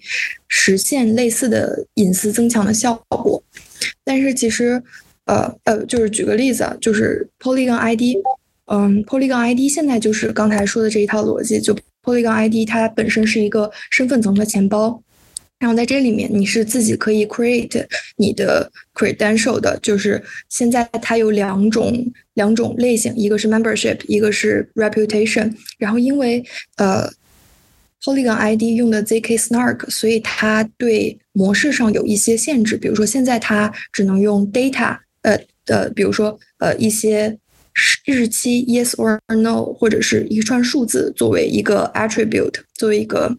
[0.47, 3.41] 实现类似的隐私增强的效果。
[4.03, 4.82] 但是其实
[5.25, 8.17] 呃呃，就是举个例子，就是 Polygon ID，
[8.65, 15.01] 嗯，Polygon ID 现在就是刚才说的这一套逻辑，就 Polygon ID 它本身是一个身份层的钱包。
[15.59, 25.53] 然后在这里面，你是自己可以 create 你的 credential 的，就是现在它有两种两种类型，一个是 membership，一个是 reputation。
[25.77, 26.41] 然后因为
[26.77, 27.11] 呃
[28.01, 37.37] Polygon ID 用的 zk snark，所以它对模式上有一些限制，比如说现在它只能用 data，呃的，比如说呃一些
[38.05, 43.37] 日期 yes or no，或者是一串数字作为一个 attribute，作为一个。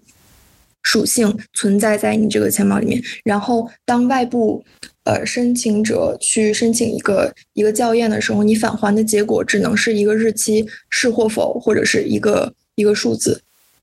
[0.82, 4.64] 属性存在在你这个钱包里面，然后当外部
[5.04, 13.40] 呃申请者去申请一个一个校验的时候，你返还的结果只能是一个日期是或否，或者是一个一个数字，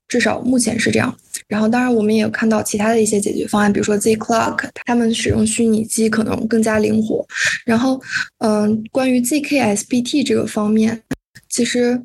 [0.08, 1.16] 至少目前是这样。
[1.46, 7.26] 然后当然我们也看到其他的一些解决方案，比如说 Zclock，他们使用虚拟机可能更加灵活。
[7.64, 8.00] 然后
[8.38, 11.00] 嗯，关于 zkSBT 这个方面，
[11.48, 12.02] 其实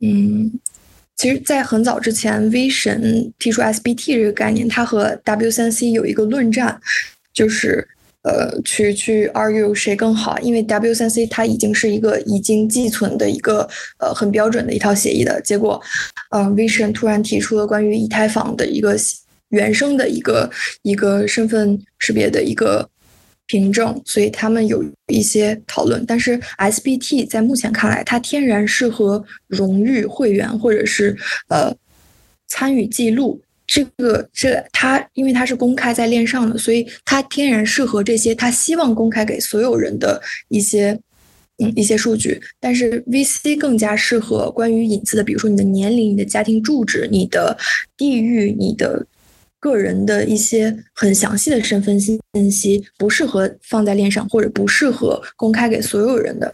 [0.00, 0.50] 嗯。
[1.22, 6.80] 其实，在很早之前，V 神提出 SBT 这个概念，它和 W3C 有一个论战，
[7.32, 7.86] 就是
[8.22, 13.68] 呃，去去 argue 谁更好，因为 W3C 它已经是一个已经寄存的一个
[14.00, 15.80] 呃很标准的一套协议的结果，
[16.30, 18.96] 嗯，V 神突然提出了关于以太坊的一个
[19.50, 20.50] 原生的一个
[20.82, 22.88] 一个身份识别的一个。
[23.52, 26.02] 凭证，所以他们有一些讨论。
[26.06, 31.14] 但是 SBT 在目前看来，它天然适合荣誉会员或者是
[31.48, 31.70] 呃
[32.46, 33.38] 参与记录。
[33.66, 40.98] 这个这它因为它是公开在链上的，所以它天然适合这些它希望公开给所有人的一些
[41.58, 47.54] 嗯一些数据，但是 VC 更加适合关于隐私的，比如说你的年龄、你的家庭住址、你的
[47.98, 49.06] 地域、你的
[49.62, 56.52] 个人的一些很详细的身份信信息，不适合放在链上或者不适合公开给所有人的。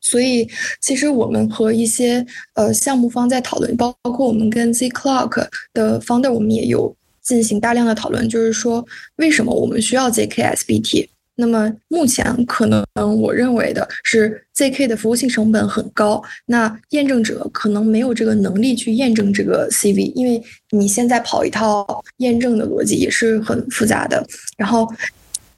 [0.00, 0.48] 所以，
[0.80, 8.84] 其实我们和一些呃项目方在讨论，包包括我们跟 Z Clock 的 founder，我们也有进行大量的讨论，就是说
[9.18, 11.08] 为什么我们需要 ZK SBT。
[11.34, 24.22] 那么目前可能我认为的是，ZK 的服务器成本很高，那验证者可能没有这个能力去验证这个 CV，因为你现在跑一套验证的逻辑也是很复杂的。
[24.58, 24.86] 然后，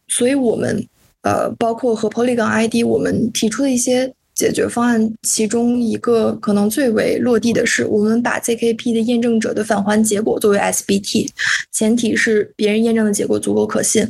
[0.07, 0.87] 所以我们
[1.22, 11.29] 呃，包括和 Polygon ID，我们提出的一些解决方案，其中一个可能最为落地的是，我们把 ZKP 的验证者的返还结果作为 SBT，
[11.72, 14.09] 前提是别人验证的结果足够可信，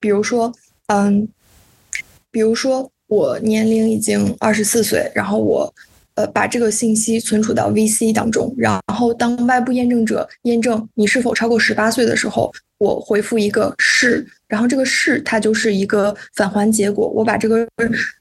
[0.00, 0.52] 比如说。
[0.88, 1.26] 嗯，
[2.30, 5.74] 比如说我年龄已经二十四岁，然后我
[6.14, 17.66] 呃把这个信息存储到 VC 当中，然后当外部验证者验证你是否超过十八岁的时候，我回复一个是，然后这个是它就是一个返还结果，我把这个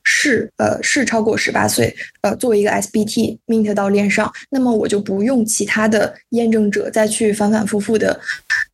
[0.03, 8.20] 是呃是超过十八岁呃作为一个 SBT mint 到链上，那么我就不用其他的验证者再去反反复复的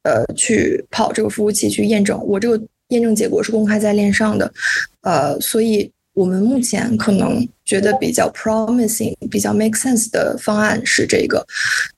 [0.04, 2.64] 呃去跑这个服务器去验证我这个。
[2.92, 4.54] 验证结果是公开在链上的，
[5.02, 11.46] 呃，所以我们目前可能觉得比较 promising、比较 make sense 的方案是这个。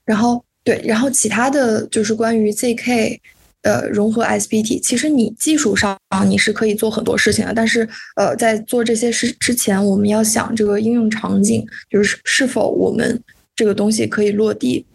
[0.06, 3.20] 然后对，然后其他的就是关于 zk，
[3.64, 13.22] 呃，融合 SBT，其实你技术上你是可以做很多事情的，但是呃，在做这些事之前，我们要想这个应用场景，就是是否我们
[13.56, 14.86] 这个东西可以落地。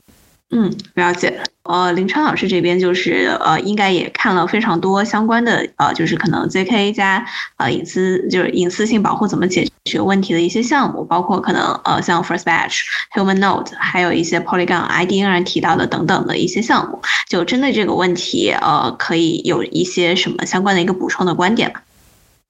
[0.51, 1.41] 嗯，了解。
[1.65, 7.23] 呃，林川老师这边就是呃，应该也看了非常多相关的呃，就是可能 ZK 加
[7.59, 12.81] 呃隐私就是隐私性保护怎么解决问题的一些项目，包括可能呃像 First Batch、
[13.15, 16.99] Human Node，还有一些 Polygon ID 刚才提到的等等的一些项目。
[17.29, 21.83] 就针对这个问题，呃，可以有一些什么相关的一个补充的观点吗？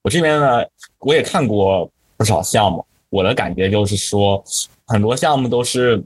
[0.02, 0.62] 我这边呢，
[1.00, 4.44] 我也看过不少项目，我的感觉就是说，
[4.86, 6.00] 很多项目都是。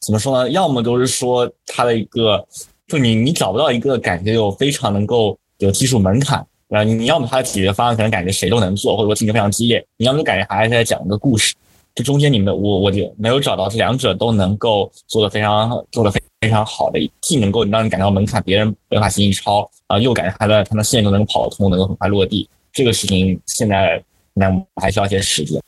[0.00, 0.50] 怎么说呢？
[0.50, 2.46] 要么都是说它的一个，
[2.86, 11.54] 就你你找不到一个感觉有非常能够有技术门槛，啊，你你要么它的解决方案可能感觉谁都能做，或者说竞争非常激烈，你要么感觉还是在讲一个故事。
[11.94, 22.48] 这中间你们我我就没有找到这两者都能够做的非常做的非非常好的，既能够让你感到门槛别人没法轻易超啊，又感觉它的它的线都能跑得通，能够很快落地。
[22.72, 24.00] 这个事情现在
[24.34, 25.60] 那还需要一些时间。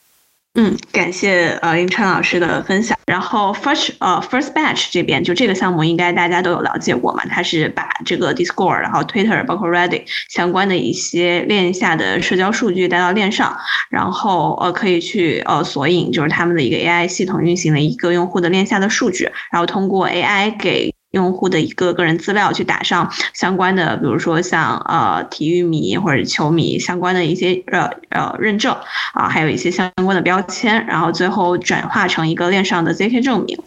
[0.54, 2.98] 嗯，感谢呃林川老师的分享。
[3.06, 7.22] 然后 first 呃 first batch 这边就这个项目应该大家都有了解过嘛？
[7.26, 13.56] 它是把这个 Discord、然后 Twitter、包括 Reddit 相关的一些链下的社交数据带到链上，
[13.88, 20.92] 然后呃可以去呃索引就是他们的一个 AI 系统运行的一个用户的链下的数据，然后通过 AI 给。
[21.10, 28.76] 用户的一个个人资料去打上相关的，比如说像呃体育迷或者球迷相关的一些呃呃认证
[29.14, 33.58] 啊，还有一些相关的标签，然后最后转化成一个链上的 ZK 证明。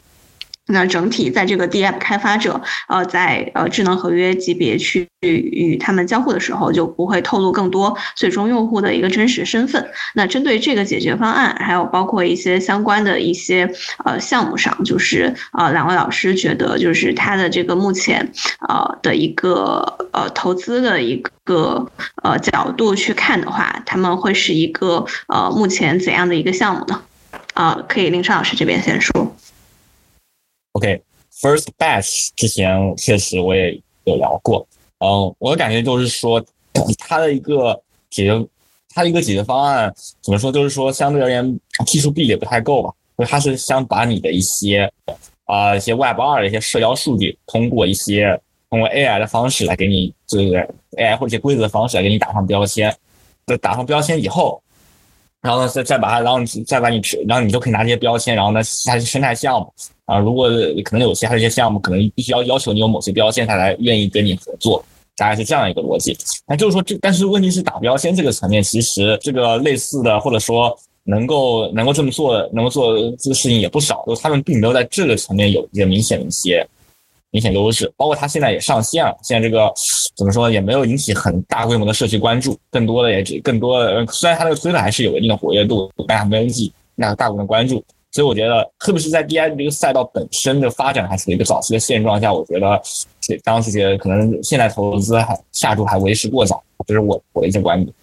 [0.68, 9.86] 那整体在这个 DApp 开发者，呃，在呃智能合约级别去与他们交互的时候，就不会透露更多最终用户的一个真实身份。
[10.14, 13.70] 那针对这个解决方案，还有包括一些相关的一些
[14.06, 18.32] 呃项目上，就是呃两位老师觉得，就是它的这个目前
[18.70, 21.86] 呃的一个呃投资的一个
[22.24, 27.02] 呃角度去看的话，他们会是一个呃目前怎样的一个项目呢？
[27.56, 29.36] 啊，可以林川老师这边先说。
[30.74, 34.66] OK，First Batch 之前确实我也有聊过，
[35.00, 36.44] 嗯，我的感觉就是说，
[36.98, 37.74] 它的一个
[38.10, 38.48] 解决，
[38.90, 40.52] 它的一个解决方案怎么说？
[40.52, 42.94] 就是说，相对而言，技术壁垒不太够吧？
[43.18, 44.92] 就它是想把你的一些
[45.46, 52.96] 啊一些 Web 二的一些社交数据，通过一些通过 AI 的方式来给你，就是 AI 或者一些规则的方式来给你打上标签。
[53.46, 54.62] 在打上标签以后，
[55.42, 59.74] 然后呢，再再把它，然后再把你，然后你就可以拿这些标签，然后呢，它是生态项目。
[60.12, 60.50] 啊，如果
[60.84, 64.84] 可能有些他的一些项目，可能必须要要求你有某些标签，他才愿意跟你合作，
[65.16, 66.18] 大概是这样一个逻辑。
[66.46, 76.68] 那就是说，这但是问题是打标签这个层面，其实这个类似的或者说能够能够这么做，能够做这个事情也不少，就他们并没有在这个层面有一些明显的一些
[77.30, 77.90] 明显优势。
[77.96, 79.72] 包括他现在也上线了，现在这个
[80.18, 87.82] 怎么说也没有引起很大规模的社区关注，更多的也只更多的虽然他这个推特还是有一定的活跃度，但还没有引起那大部分关注。
[88.12, 92.82] 所以我觉得，特别是在 DI 这个赛道本身的发展还是一个早期的现状下，我觉得
[93.44, 97.94] 当时觉得可能现在投资还下注还为时过早，这是我我的一些观点。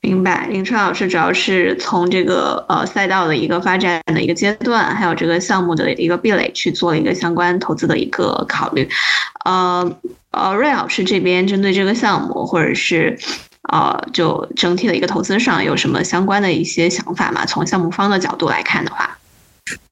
[0.00, 8.88] 明白，林川老师主要是从这个呃赛道的一个发展的一个阶段，还有这个项目的一个壁垒去做一个相关投资的一个考虑。
[9.44, 9.98] 呃
[10.30, 13.18] 呃，瑞老师这边针对这个项目或者是
[13.62, 17.44] 呃就整体的一个投资上有什么相关的一些想法吗？
[17.46, 19.18] 从项目方的角度来看的话，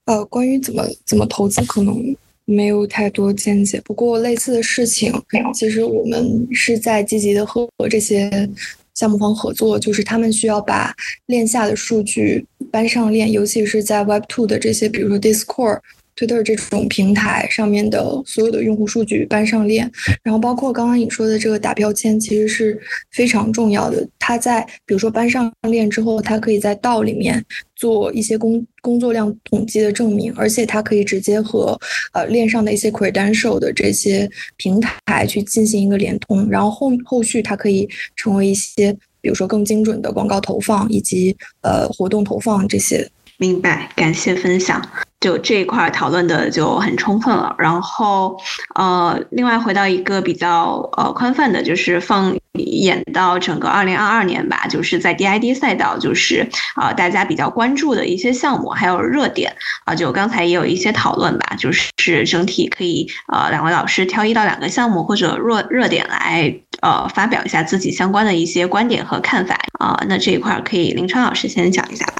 [0.05, 3.81] 呃，关于怎么怎么投资，可能没有太多见解。
[3.85, 5.13] 不过类似的事情，
[5.55, 8.49] 其实我们是在积极的和这些。
[8.95, 10.91] 项目方合作，就是他们需要把
[11.27, 15.81] 链下的数据搬上链，尤其是在 Web Two 的这些，比如说 Discord、
[16.17, 19.91] Twitter 这种平台上面的所有的用户数据搬上链。
[20.23, 22.81] 然后包括刚刚你说的这个打标签，其实是
[23.13, 24.07] 非常重要的。
[24.19, 27.45] 它在比如说搬上链之后，它可以在道里面
[27.77, 31.79] 做一些工工作量统计的证明，而且它可以直接和
[32.13, 43.09] 呃链上的一些 credential 的这些平台去进行一个联通，然后后后续它可以成为一些比如说更精准的广告投放以及呃活动投放这些。
[43.39, 44.83] 明白，感谢分享。
[45.19, 47.55] 就这一块讨论的就很充分了。
[47.59, 48.39] 然后，
[48.75, 69.99] 呃，另外回到一个比较呃宽泛的，就是放眼到整个二零二二年吧，就是在 DID 赛道，就是啊大家比较关注的一些项目还有热点啊，就刚才也有一些讨论吧，就是整体可以呃两位老师挑一到两个项目或者热热点来呃发表一下自己相关的一些观点和看法啊。
[70.09, 72.15] 那这一块可以林川老师先讲一下吧。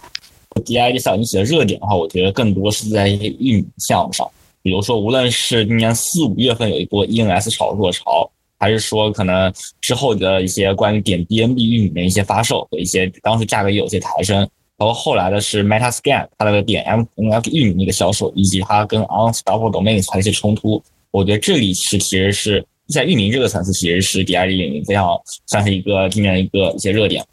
[0.65, 4.29] DID 上引起的热点的话，我觉得更多是在一些域名项目上，
[4.63, 8.29] 比如说，无论是今年四五月份有一波 ENS 炒作潮，
[8.59, 16.85] 还是说可能之后的一些关于点 BNB 域名的一些发售和一些当时价格也有些抬升，包括后来的是 MetaScan 它的点
[17.17, 27.25] MNF 域名的一个销售，以及它跟 Unstoppable Domains 的一些冲突，我觉得这里是其实是在域名这个层次，其实是 DID 领域非常算是一个今年一个一些热点。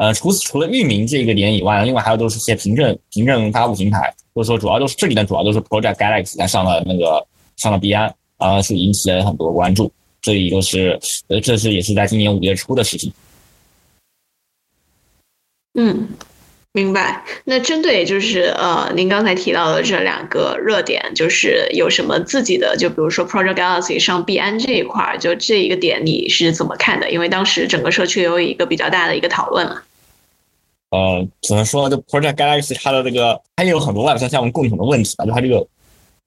[0.00, 7.26] 呃，除此除了域名这个点以外，另外还有都是一些凭证凭证发布平台，或者说主要都是这里呢，主要都是 Project Galaxy 它上了那个
[7.58, 9.92] 上了 b 安啊，是引起了很多关注。
[10.22, 10.98] 这里都是
[11.28, 13.12] 呃，这是也是在今年五月初的事情。
[15.74, 16.08] 嗯，
[16.72, 17.22] 明白。
[17.44, 27.10] 那针对就是呃，您刚才提到的这两个热点，就是有什么自己的，就比如说 Project Galaxy 上 b 安这一块，就这一个点你是怎么看的？
[27.10, 29.82] 因为当时整个社区有一个比较大的一个讨论嘛。
[30.90, 35.64] 呃，只能说呢，就 Project Galaxy 它的这个，它也有很多 Web 三项目共同的问题吧，就它这个，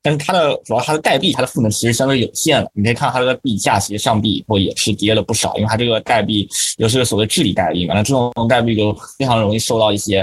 [0.02, 2.70] 但是它的主要它的代币，它的赋能其实相对有限了。
[2.74, 6.48] 你可以看它这个币价其实上币以后也是跌了不少，因为它这个代币
[6.78, 10.20] 又是个所谓治理代币嘛，那这种代币就非常容易受到一些，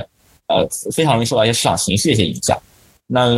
[0.48, 2.56] 呃，非常容易受到一些市场形势的一些影响。
[3.06, 3.28] 那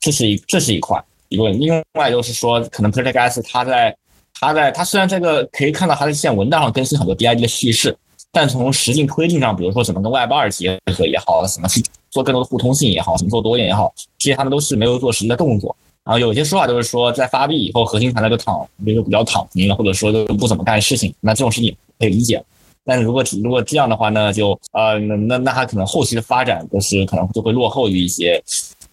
[0.00, 0.98] 这是一这是一块
[1.28, 3.94] 一个，另外就是说，可能 Project Galaxy 它在
[4.40, 7.94] 它在它虽然这个可以看到它在线文档上更新很多 DID 的叙事。
[8.34, 11.80] 但从实际推进上，比如说怎么跟 Web 二结合也好，怎么去
[12.10, 15.74] 做更多的互通性也好，怎么做多一点也好，其实他们都是没有做实际的动作。
[16.02, 18.54] 然后有些说法就是说，在发币以后，核心团队就躺，
[18.84, 21.14] 就比较躺平了，或者说就不怎么干事情。
[21.20, 22.44] 那这种事情可以理解。
[22.84, 28.42] 但是如果如果这样的话呢，就呃，那那那他可能后期的发展就是可能就会落后于一些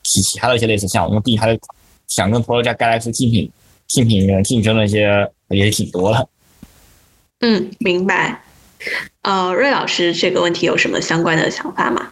[0.04, 1.60] 其其他的一些类似项目，因为毕竟还
[2.08, 3.52] 想跟 Project Galaxy 竞品
[3.88, 6.30] 竞品竞争的一些也挺多的。
[7.42, 8.42] 嗯，明白。
[9.22, 12.12] 呃，瑞老师，这个问题有什么相关的想法吗？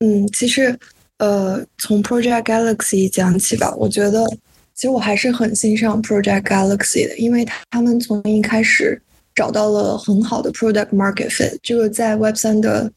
[0.00, 0.78] 嗯，其实，
[1.18, 4.26] 呃，从 Project Galaxy 讲起吧，我觉得，
[4.74, 9.00] 其实我还是很欣赏 Project Galaxy 的，因为他们从一开始
[9.34, 12.90] 找到了很好的 Product Market Fit，这个在 Web 三的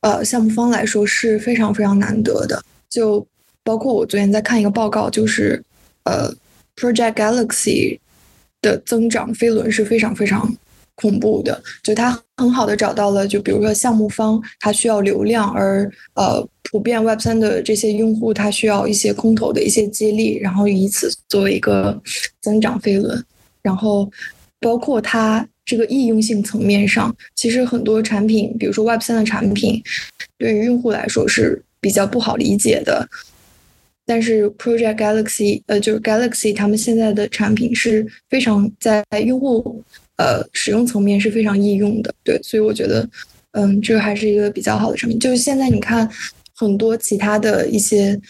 [0.00, 2.62] 呃项目方来说是非常非常难得的。
[2.88, 3.26] 就
[3.62, 5.62] 包括我昨天在看一个报告，就是
[6.04, 6.30] 呃
[6.76, 7.98] ，Project Galaxy
[8.60, 10.54] 的增长飞轮是非常非常。
[10.94, 22.00] 恐怖的，就他很好的找到了，就比如说项目方他需要流量，而呃普遍 Web 三的这些用户他需要一些空投的一些激励，然后以此作为一个
[22.40, 23.24] 增长飞轮。
[23.62, 24.10] 然后
[24.58, 29.80] 包括它这个易用性层面上，其实很多产品，比如说 Web 三的产品，
[30.36, 33.08] 对于用户来说是比较不好理解的。
[34.04, 39.80] 但是 Project Galaxy，呃，就是 Galaxy 他们现在的产品是非常在用户。
[40.16, 43.08] 呃，使用层面是非常易用的，对，所以我觉得，
[43.52, 45.18] 嗯，这个还是一个比较好的产品。
[45.18, 46.08] 就是现在你看，
[46.54, 48.20] 很多其他的一些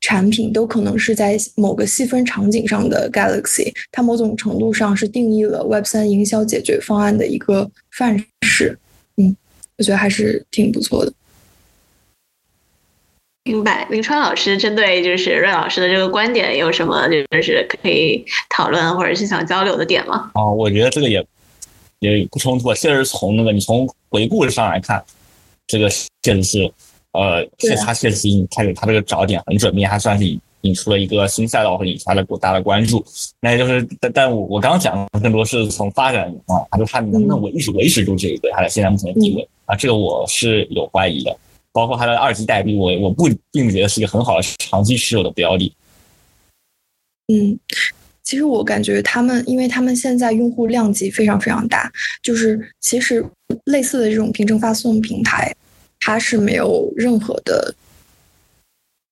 [0.00, 8.78] 产品都可能是在某个细分场景上的 Galaxy，它某种程度上是定义了 Web 三营销解决方案的一个范式。
[9.16, 9.34] 嗯，
[9.78, 11.12] 我觉得还是挺不错的。
[13.46, 20.32] 明白，林川老师针对就是瑞老师的这个观点有什么就是可以讨论或者是想交流的点吗？
[20.34, 21.24] 哦，我觉得这个也
[22.00, 22.74] 也不冲突。
[22.74, 25.00] 确实从那个你从回顾上来看，
[25.68, 25.88] 这个
[26.22, 26.72] 确实是，
[27.12, 33.04] 呃，确实它确实开始他这个找点很准，并且还算是引引出了一个新赛道和引发了大的关注。
[33.40, 41.36] 那就是，但但我我刚刚讲的更多是从发展啊，就他能不能维持维持住这一个他的现在目前的地位啊，这个我是有怀疑的。
[41.76, 45.70] 包括它的二级代币，我我不并不觉得是一个很好的长期持有的标的。
[47.28, 47.58] 嗯，
[48.22, 53.22] 其实我感觉他们，因为他们现在用户量级非常非常大，就是其实
[53.64, 55.54] 类似的这种凭证发送平台，
[56.00, 57.74] 它是没有任何的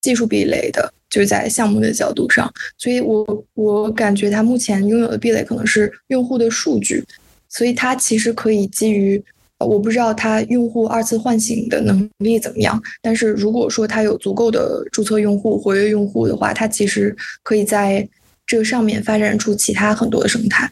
[0.00, 2.50] 技术壁垒的，就是在项目的角度上。
[2.78, 7.04] 所以我我感觉它目前拥有的壁垒可能是用户的数据，
[7.50, 9.22] 所以它其实可以基于。
[9.60, 18.06] 我不知道它用户二次唤醒的能力怎么样，但是如果说它有足够的注册用户、活跃用户的话，它其实可以在
[18.46, 20.70] 这个上面发展出其他很多的生态。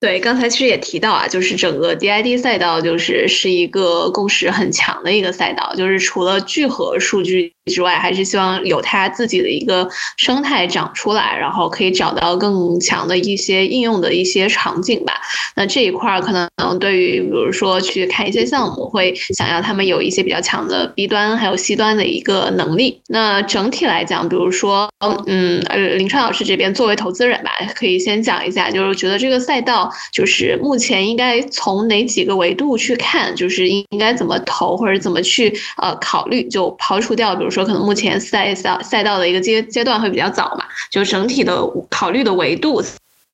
[0.00, 15.14] 对，刚才其实也提到啊，就是整个 DID 赛道就是是一个共识很强的一个赛道，就是除了聚合数据之外，还是希望有它自己的一个生态长出来，然后可以找到更强的一些应用的一些场景吧。
[15.54, 16.48] 那这一块儿可能
[16.78, 23.00] 对于比如说去看一些项目，会想要他们有一些比较强的 B 端还有 C 端的一个能力。
[23.08, 24.90] 那整体来讲，比如说，
[25.26, 29.92] 嗯，呃，林川老师这边作为投资人吧，可以先讲一下，就是觉得这个赛道。
[30.12, 33.34] 就是目前应该从哪几个维度去看？
[33.36, 36.42] 就是应该怎么投或者怎么去呃考虑？
[36.48, 42.82] 就抛除掉，比如说可能目前赛赛赛道的一个阶阶段会比较早嘛，就整体的考虑的维度，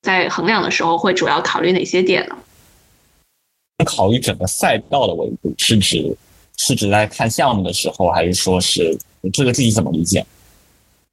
[0.03, 2.37] 在衡量的时候会主要考虑哪些点呢？
[3.87, 6.17] 考虑整个赛道的维度是指
[6.57, 8.99] 是指在看项目的时候，还是说是
[9.33, 10.27] 这个自己怎么理解？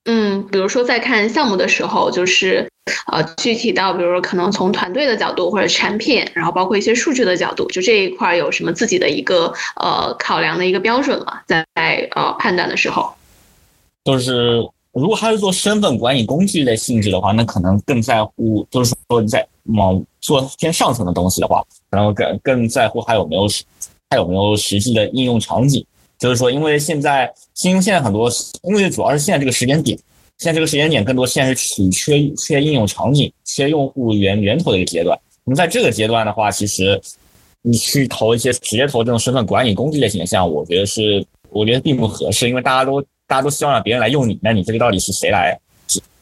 [0.05, 2.67] 嗯，比如说在看项目的时候，就是
[3.11, 11.41] 呃，具体到比如说可能从团队的角度或者产品，然后包括一些数据的角度，就这一块有什么自己的一个呃考量的一个标准吗？
[11.47, 11.65] 在
[12.15, 13.11] 呃判断的时候，
[14.03, 19.45] 就是如果他是做身份管理工具类性质的话，那可能更在乎，就是说你在
[19.75, 23.47] 往做偏上层的东西的话，然后更更在乎还有没有
[24.11, 25.83] 还有没有实际的应用场景。
[26.17, 27.31] 就是说，因为现在，
[27.63, 28.31] 因为现在很多，
[28.63, 29.97] 因为主要是现在这个时间点，
[30.37, 35.17] 现在这个时间点更多现在是处于缺缺应用场景、缺用户源源头的一个阶段。
[35.43, 36.99] 那么在这个阶段的话，其实
[37.61, 45.59] 你去投一些直接投这种身份管理工具类型的项目，我觉得是我觉得并不合适，因为大家都大家都希望让别人来用你，那你这个到底是谁来，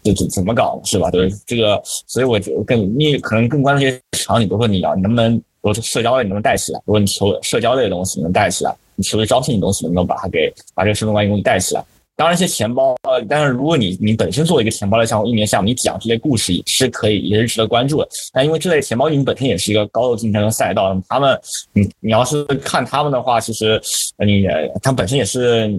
[0.03, 1.11] 怎怎怎么搞是吧？
[1.11, 8.75] 对这个，所以我觉得更你可能更关注一些场景，比如说你要能不能，比如说社交类能不能带起来，如果你求社交类的东西能带起来。
[8.95, 11.83] 你所谓招聘的东西，能不能把它给把这个身份管理给你带起来？
[12.15, 18.07] 当然，一些钱包，呃，但是如果你你本身作为一个钱包的项目，一年项目，你讲这类故事也是可以，也是值得关注的。
[18.31, 21.35] 但因为这类钱包运营本身也是一个高度竞争的赛道，他们，
[21.73, 23.81] 你你要是看他们的话，其实
[24.23, 24.45] 你
[24.83, 25.75] 他们本身也是，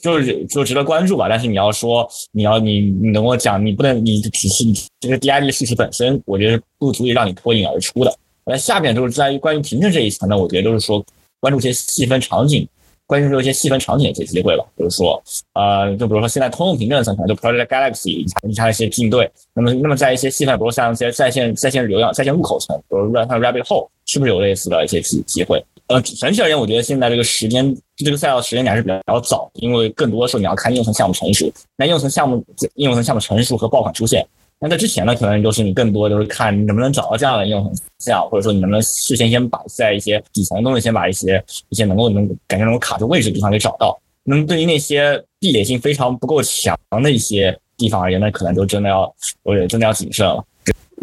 [0.00, 1.26] 就是就值得关注吧。
[1.28, 4.64] 但是你要说你要你你能够讲，你不能你只是
[5.00, 8.16] 这个 DID 事实本身，我觉得不足以让你脱颖而出的。
[8.46, 11.04] 那下面就是在于关于凭证这一层呢，我觉得就是说。
[11.44, 12.66] 关注一些细分场景，
[13.06, 14.64] 关注一些细分场景的一些机会吧。
[14.74, 15.22] 比如说，
[15.52, 18.08] 呃，就比如说现在通用凭证层可能，就 Project Galaxy
[18.48, 19.30] 以它一些应对。
[19.52, 25.62] 那么，那么在一些细分，比如像一些在线在线流量、在线入口层，比如像 Rabbit Hole，是不是有类似的一些机机会？
[25.88, 31.52] 呃，整体而言，我觉得现在这个时间，这个赛道时间点还是比较早，因为更多的时候你要看应用层项目成熟。
[31.76, 32.42] 那应用层项目、
[32.76, 34.26] 应用层项目成熟和爆款出现。
[34.64, 43.94] 那在之前呢，可能就是你更多就是看你能不能找到这样的应用项，或者说你能不能事先先把在一些底层的东西先把一些一些能够能感觉能够卡住位置的地方给找到。
[44.22, 50.42] 那么对于那些壁垒性非常不够强的一些地方而言，那可能就真的要，我也真的要谨慎了。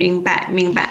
[0.02, 0.90] 明白，明白。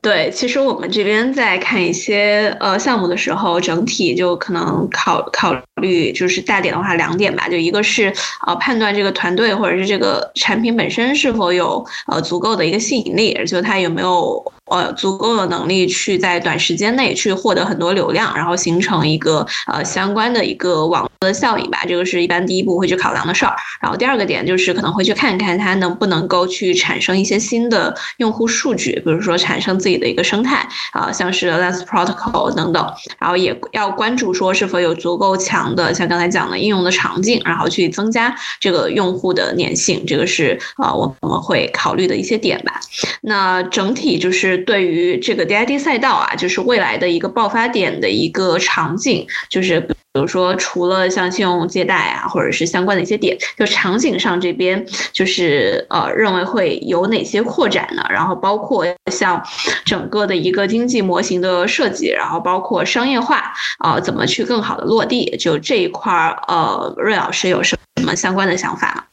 [0.00, 8.12] 对，其实我们这边在看一些呃项目的时候，整体就可能考考虑就是大点的话两点吧，就一个是
[8.46, 14.52] 呃判断这个团队或者是这个产品本身是否有呃足够的一个吸引力，而且它有没有。
[14.70, 21.80] 呃，足够的能力去在短时间内去获得很多流量，然后形成一个呃相关的一个网络的效应吧。
[21.88, 23.56] 这个是一般第一步会去考量的事儿。
[23.80, 32.94] 然后第二个点就是可能会去看看它能不能够去产生一些新的用户数据，比如说产生自己的一个生态啊，像是 Lens Protocol 等等。
[33.18, 40.04] 然后也要关注说是否有足够强的像刚才讲的应用的场景，然后去增加这个用户的粘性。
[40.06, 42.78] 这个是啊我们会考虑的一些点吧。
[43.22, 44.59] 那整体就是。
[44.64, 58.04] 对于这个 DID 赛道啊，就是未来的一个爆发点的一个场景，就是比如说，除了像信用借贷啊，或者是相关的一些点，就场景上这边就是呃，认为会有哪些扩展呢？
[58.10, 59.42] 然后包括像
[59.84, 65.36] 整个的一个经济模型的设计，然后包括商业化啊，怎么去更好的落地？
[65.38, 69.04] 就这一块儿，呃，瑞老师有什么相关的想法吗？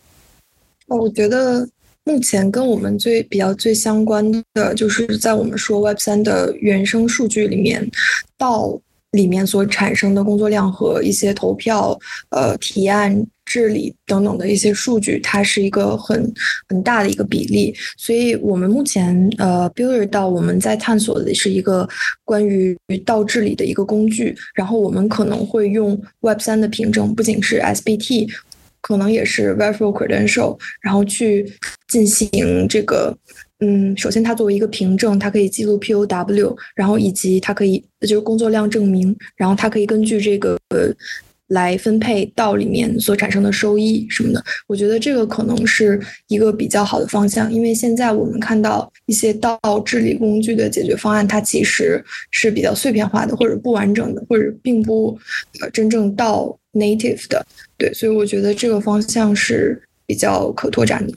[0.88, 1.68] 哦，我觉得
[2.08, 7.86] 目前跟我们最比较最相关的，就是在我们说 Web 三的原生数据里面，
[8.38, 8.80] 到。
[9.12, 11.98] 里面所产生的工作量和一些投票、
[12.30, 16.32] 呃提案、治理等等的一些数据，它是一个很
[16.68, 17.74] 很大的一个比例。
[17.98, 21.88] 所以，我们目前呃 Builder 到我们在探索的是一个
[22.26, 24.36] 关于道治理的一个工具。
[24.54, 28.30] 然后，我们可能会用 Web 三的凭证，不仅是 SBT，
[28.82, 31.46] 可能也是 Virtual Credential，然后去
[31.88, 33.18] 进行这个。
[33.60, 40.94] 嗯，首先它作为一个凭证，它可以记录 POW，然后以及它可以就是工作量证明，然后它可以根据这个呃
[41.48, 44.44] 来分配到里面所产生的收益什么的。
[44.68, 55.18] 我觉得这个可能是一个比较好的方向，因为现在我们看到一些道治理工具的解决方案，它其实是比较碎片化的，或者不完整的，或者并不
[55.62, 57.46] 呃真正到 native 的。
[57.78, 61.14] 对，所以我觉得这个方向是比较可拓展的。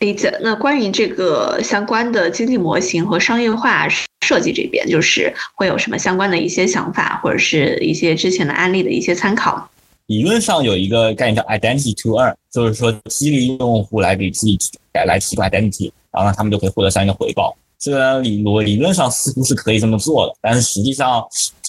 [0.00, 0.36] 理解。
[0.42, 9.68] 那关于这个相关的经济模型和商业化是设计这边，就是会有什么相关的一些想法，或者是一些之前的案例的一些参考？
[10.06, 14.58] 理论上有一个概念叫 identity to earn，就是说激励用户来给自己
[14.94, 17.56] 来来提供 identity，然后他们就可以获得相应的回报。
[17.78, 21.24] 这个理逻理论上似乎是可以这么做的，但是实际上。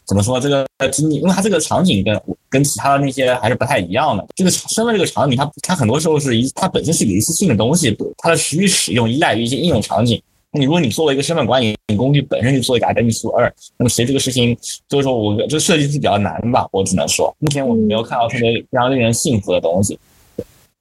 [0.07, 0.39] 怎么说？
[0.39, 2.19] 这个经济，因为它这个场景跟
[2.49, 4.25] 跟其他的那些还是不太一样的。
[4.35, 10.19] 这个身份这个场景，它它很多时候是一，它本身是一个一次性的东西，它的持续使用依赖于一些应用场景。
[10.51, 16.67] 那你如果你作为一个身份管理工具，本身就做一个 identity 二，那么其实这个事情就是说我这设计是比较难吧？
[16.71, 19.97] 我只能说，目前我们没有看到特别非常令人信服的东西。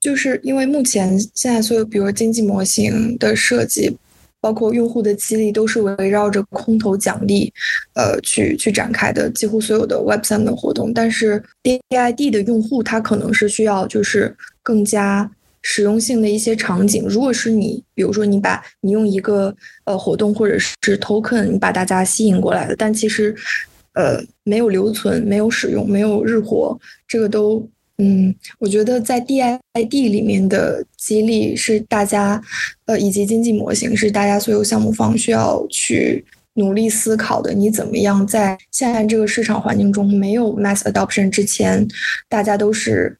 [0.00, 3.96] 就是因为目前现在所有，比如经济模型的设计。
[4.40, 7.52] 包括用户的激励都是围绕着空投奖励，
[7.94, 9.28] 呃，去去展开的。
[9.30, 15.28] 几乎所有的 Web 三的活动，但是 DID 的用户他可能是需要就是更加
[15.62, 17.04] 实用性的一些场景。
[17.08, 19.54] 如果是你，比如说你把你用一个
[19.84, 23.34] 呃活动或者是 Token，你把大家吸引过来的，但其实
[23.94, 27.68] 呃没有留存、没有使用、没有日活，这个都。
[28.00, 29.58] 嗯，我觉得在 DID
[29.90, 32.40] 里面的激励是大家，
[32.86, 37.52] 呃，以及经济模型是大家所有项目方需要去努力思考的。
[37.52, 41.84] 你怎么样在现在这个市场环境中没有 mass adoption 之前，
[42.28, 43.18] 大家都是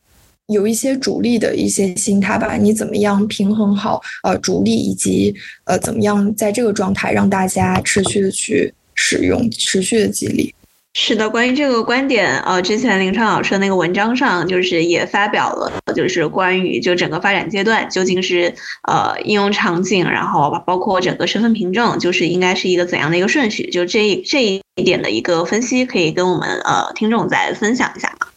[0.49, 2.57] 有一些主力的一些心态吧？
[2.57, 5.34] 你怎么样平衡好呃主力以及
[5.64, 10.55] 呃怎么样在这个状态让大家持续的去使用，持续的激励？
[10.94, 18.53] 是的，关于这个观点，呃，之前林川老师的那个文章上，就是也发表了，就是关于就整个发展阶段究竟是
[18.88, 28.27] 呃应用场景，然后包括整个身份凭证，就是应该是一个怎样的一个顺序，就这这一点的一个分析，可以跟我们呃听众再分享一下吗？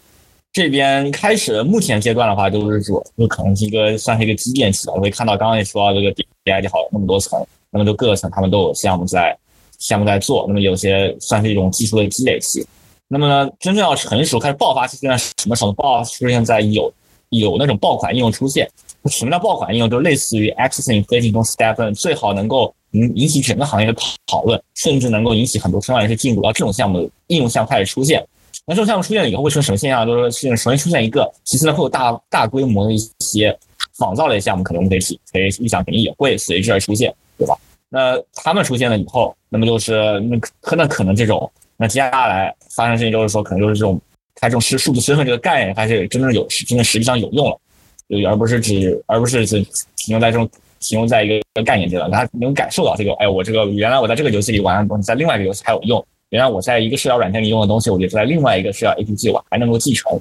[0.53, 4.93] 这边开始目前阶段的话，就是说就可能是一个算是一个积淀期吧。
[4.95, 6.13] 我会看到刚刚也说到这个
[6.45, 9.37] DID 好那么多层，那么就各个层他们都有项目在。
[9.79, 12.63] 项目在做，那么有些算是一种技术的积累期。
[13.07, 16.93] 那么呢，真正要成熟开始爆发期，现在什么时候爆发出现在有
[17.29, 18.69] 有那种爆款应用出现？
[19.09, 19.89] 什么叫爆款应用？
[19.89, 28.23] 就类似于 Accessing 飞行中 Stephen 最好能够引引起整个行业的讨论，甚至能够引起很多圈外人士进入到这种项目应用项目开始出现。
[28.65, 30.05] 那这种项目出现了以后会出什么现象？
[30.05, 33.57] 就是说，首先出现一个，其次呢会有大大规模的一些
[33.97, 34.99] 仿造类项目，可能我们可以
[35.31, 37.57] 可以预想肯定也会随之而出现，对吧？
[37.89, 43.99] 那他们出现了以后，那么就是那可那可能这种，那接下来发生事情就是说，可能就是这种，
[44.35, 47.59] 它这种是数字身份这个概念，它是真正有真正实际上有用了，
[48.07, 49.61] 就而不是只而不是只
[49.97, 50.47] 停留在这种
[50.79, 60.19] 停留在一个概念阶段，他能感受到这个，哎，我这个原来我在这个游戏里玩的东西，在另外一个游戏还有用，原来我在一个社交软件里用的东西，我就在另外一个社交 APP 我还能够继承，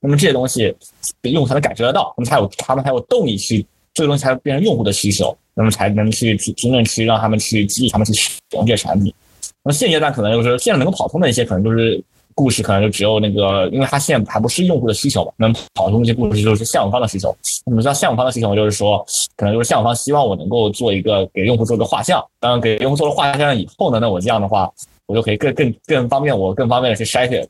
[0.00, 0.74] 那么这些东西
[1.22, 3.64] 用户才能感受得到，那么才有他们才有动力去
[3.94, 5.34] 这个东西才变成用户的需求。
[5.56, 9.14] 那么才能去真正去让他们去激励他们去使用这些产品。
[9.62, 12.02] 那么现阶段可能就是现在能够跑通的一些，可能就是
[12.34, 17.34] 故事，可能就只有那个，因为它现在还不是用户的需求嘛，能跑通一些故事就是项目方的需求。
[17.66, 19.04] 我们知道项目方的需求，就是说，
[19.36, 22.24] 可能就是项目方希望我能够做一个给用户做个画像。
[22.40, 24.70] 当然，给用户做了画像以后呢，那我这样的话，
[25.06, 27.46] 我就可以更更更方便我更方便的去筛选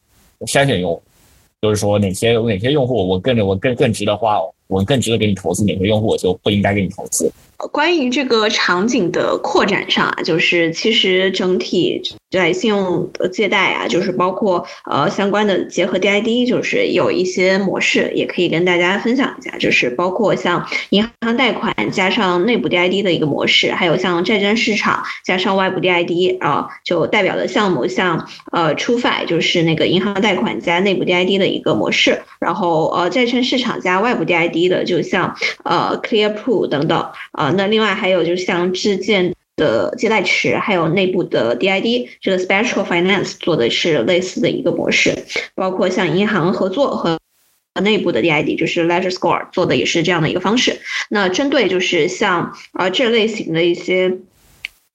[0.47, 1.03] 筛选用户，
[1.63, 7.33] 就是说哪些哪些用户我更我更更值得花，我更值得给你投资，哪些用户我就不应该给你投资。
[7.73, 12.03] 关于这个场景的扩展上啊，就是其实整体
[12.35, 36.99] 在信用借贷啊，就是包括呃相关的结合 DID，就是有一些模式，也可以跟大家分享一下，就是包括像银行贷款加上内部 DID 的一个模式，还有像债券市场加上外部 DID 啊，就代表的项目像呃 TrueFi 就是那个银行贷款加内部 DID 的一个模式，然后呃债券市场加外部 DID 的，就像呃 ClearPool 等等
[37.33, 39.34] 啊，那另外还有就像智建。
[39.57, 45.17] 的借贷池，还有内部的 DID，这个 Special Finance 做的是类似的一个模式，
[45.55, 47.19] 包括像银行合作和
[47.83, 50.81] 内部的 DID，就是 Ledger Score 做的也是这样的一个方式。
[51.09, 54.19] 那针对就是像呃这类型的一些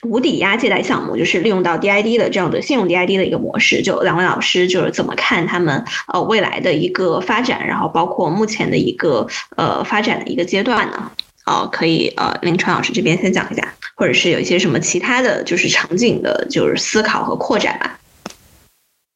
[0.04, 11.12] 无抵押借贷项目，就是利用到 DID 的这样的信用 DID 的一个模式，就两位老师就是怎么看他们呃未来的一个发展，然后包括目前的一个呃发展的一个阶段呢？
[11.50, 13.76] 哦，可以呃，林川老师这边先讲一下。
[13.96, 18.00] 或者是有一些什么其他的就是场景的，就是思考和扩展吧。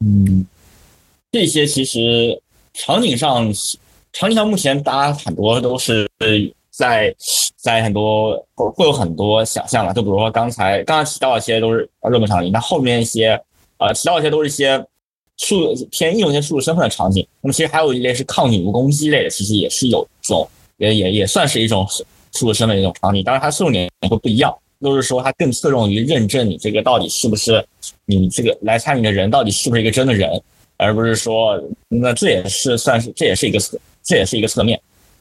[0.05, 0.45] 嗯，
[1.31, 2.37] 这些其实
[2.73, 3.49] 场景上，
[4.11, 6.05] 场景上目前大家很多都是
[6.69, 7.15] 在
[7.55, 9.93] 在很多会有很多想象了。
[9.93, 13.41] 就比如说刚才刚刚提到的一些都是热门场景，那后面一些
[13.77, 14.85] 呃提到一些都是一些
[15.37, 17.25] 数偏应用一些数字身份的场景。
[17.39, 21.87] 那么其实还有一类是抗女巫攻击类的，其实也是有这种也也也算是一种
[22.33, 24.53] 数字身的一种场景，当然它受众点会不一样。
[24.81, 27.65] 就是说，它更侧重于认证你这个到底是不是
[28.05, 30.29] 你这个来参与的人到底是不是一个真的人，
[30.75, 31.57] 而不是说，
[31.87, 34.77] 那这也是算是这也是一个侧这也是一个侧面。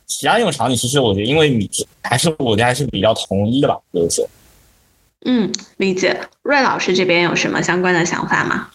[0.07, 1.71] 其他用场景其实我觉得，因为你
[2.03, 4.27] 还是我觉得还是比较统一的吧，就是。
[5.27, 6.21] 嗯，理解。
[6.43, 8.69] 瑞老师这边有什么相关的想法吗？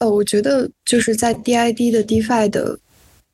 [0.00, 2.78] 呃，我觉得就是在 DID 的 DeFi 的。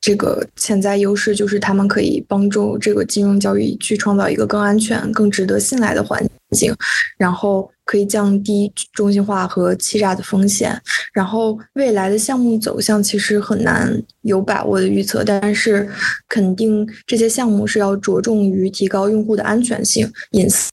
[0.01, 6.75] 这个潜在优势就是他们可以帮助这个金融交易去创造一个更安全、更值得信赖的环境，
[7.19, 10.75] 然后可以降低中心化和欺诈的风险。
[11.13, 15.87] 然后未来的项目走向其实很难有把握的预测，但是
[16.27, 20.71] 肯定这些项目是要着重于提高用户的安全性、隐私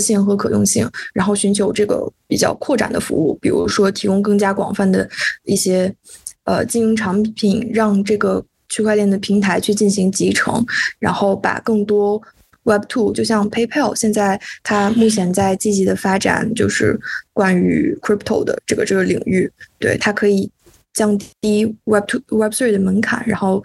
[0.00, 5.08] 性和可用性，然后寻求这个比较扩展的服务，比如说提供更加广泛的
[5.44, 5.94] 一些
[6.42, 8.44] 呃经营产品，让这个。
[8.68, 10.64] 区块链的平台去进行集成，
[10.98, 12.20] 然后把更多
[12.64, 16.98] Web Two，就像 PayPal，现在它目前在积极的发展，就是
[17.32, 20.50] 关于 Crypto 的这个这个领域，对它可以
[20.92, 23.62] 降低 Web Two、Web Three 的门槛，然后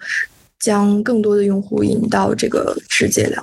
[0.58, 3.42] 将更多的用户引到这个世界了。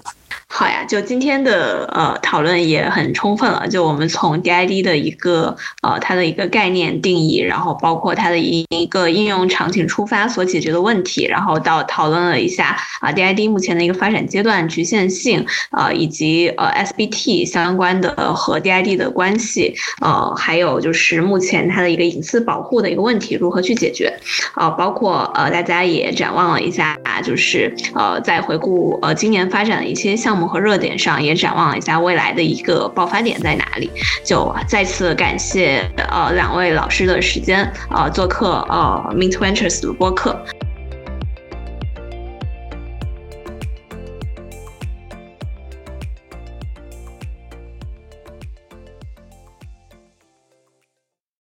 [0.50, 3.68] 好呀，就今天的呃讨论也很充分了。
[3.68, 24.12] 就我们从 DID 的一个呃它的一个概念定义，然后包括它的一一个应用场景出发所解决的问题，然后到讨论了一下啊 DID 目前的一个发展阶段局限性啊，以及呃 SBT 相关的和 DID 的关系，呃，还有就是目前它的一个隐私保护的一个问题如何去解决
[24.56, 30.48] 啊，包括呃大家也展望了一下，就是呃在回顾呃今年发展的一些项目。
[30.48, 33.92] 和热点上也展望一下未来的一个爆发点在哪里，
[34.24, 40.42] 就再次感谢呃两位老师的时间呃做客呃 Mint Ventures 的播客。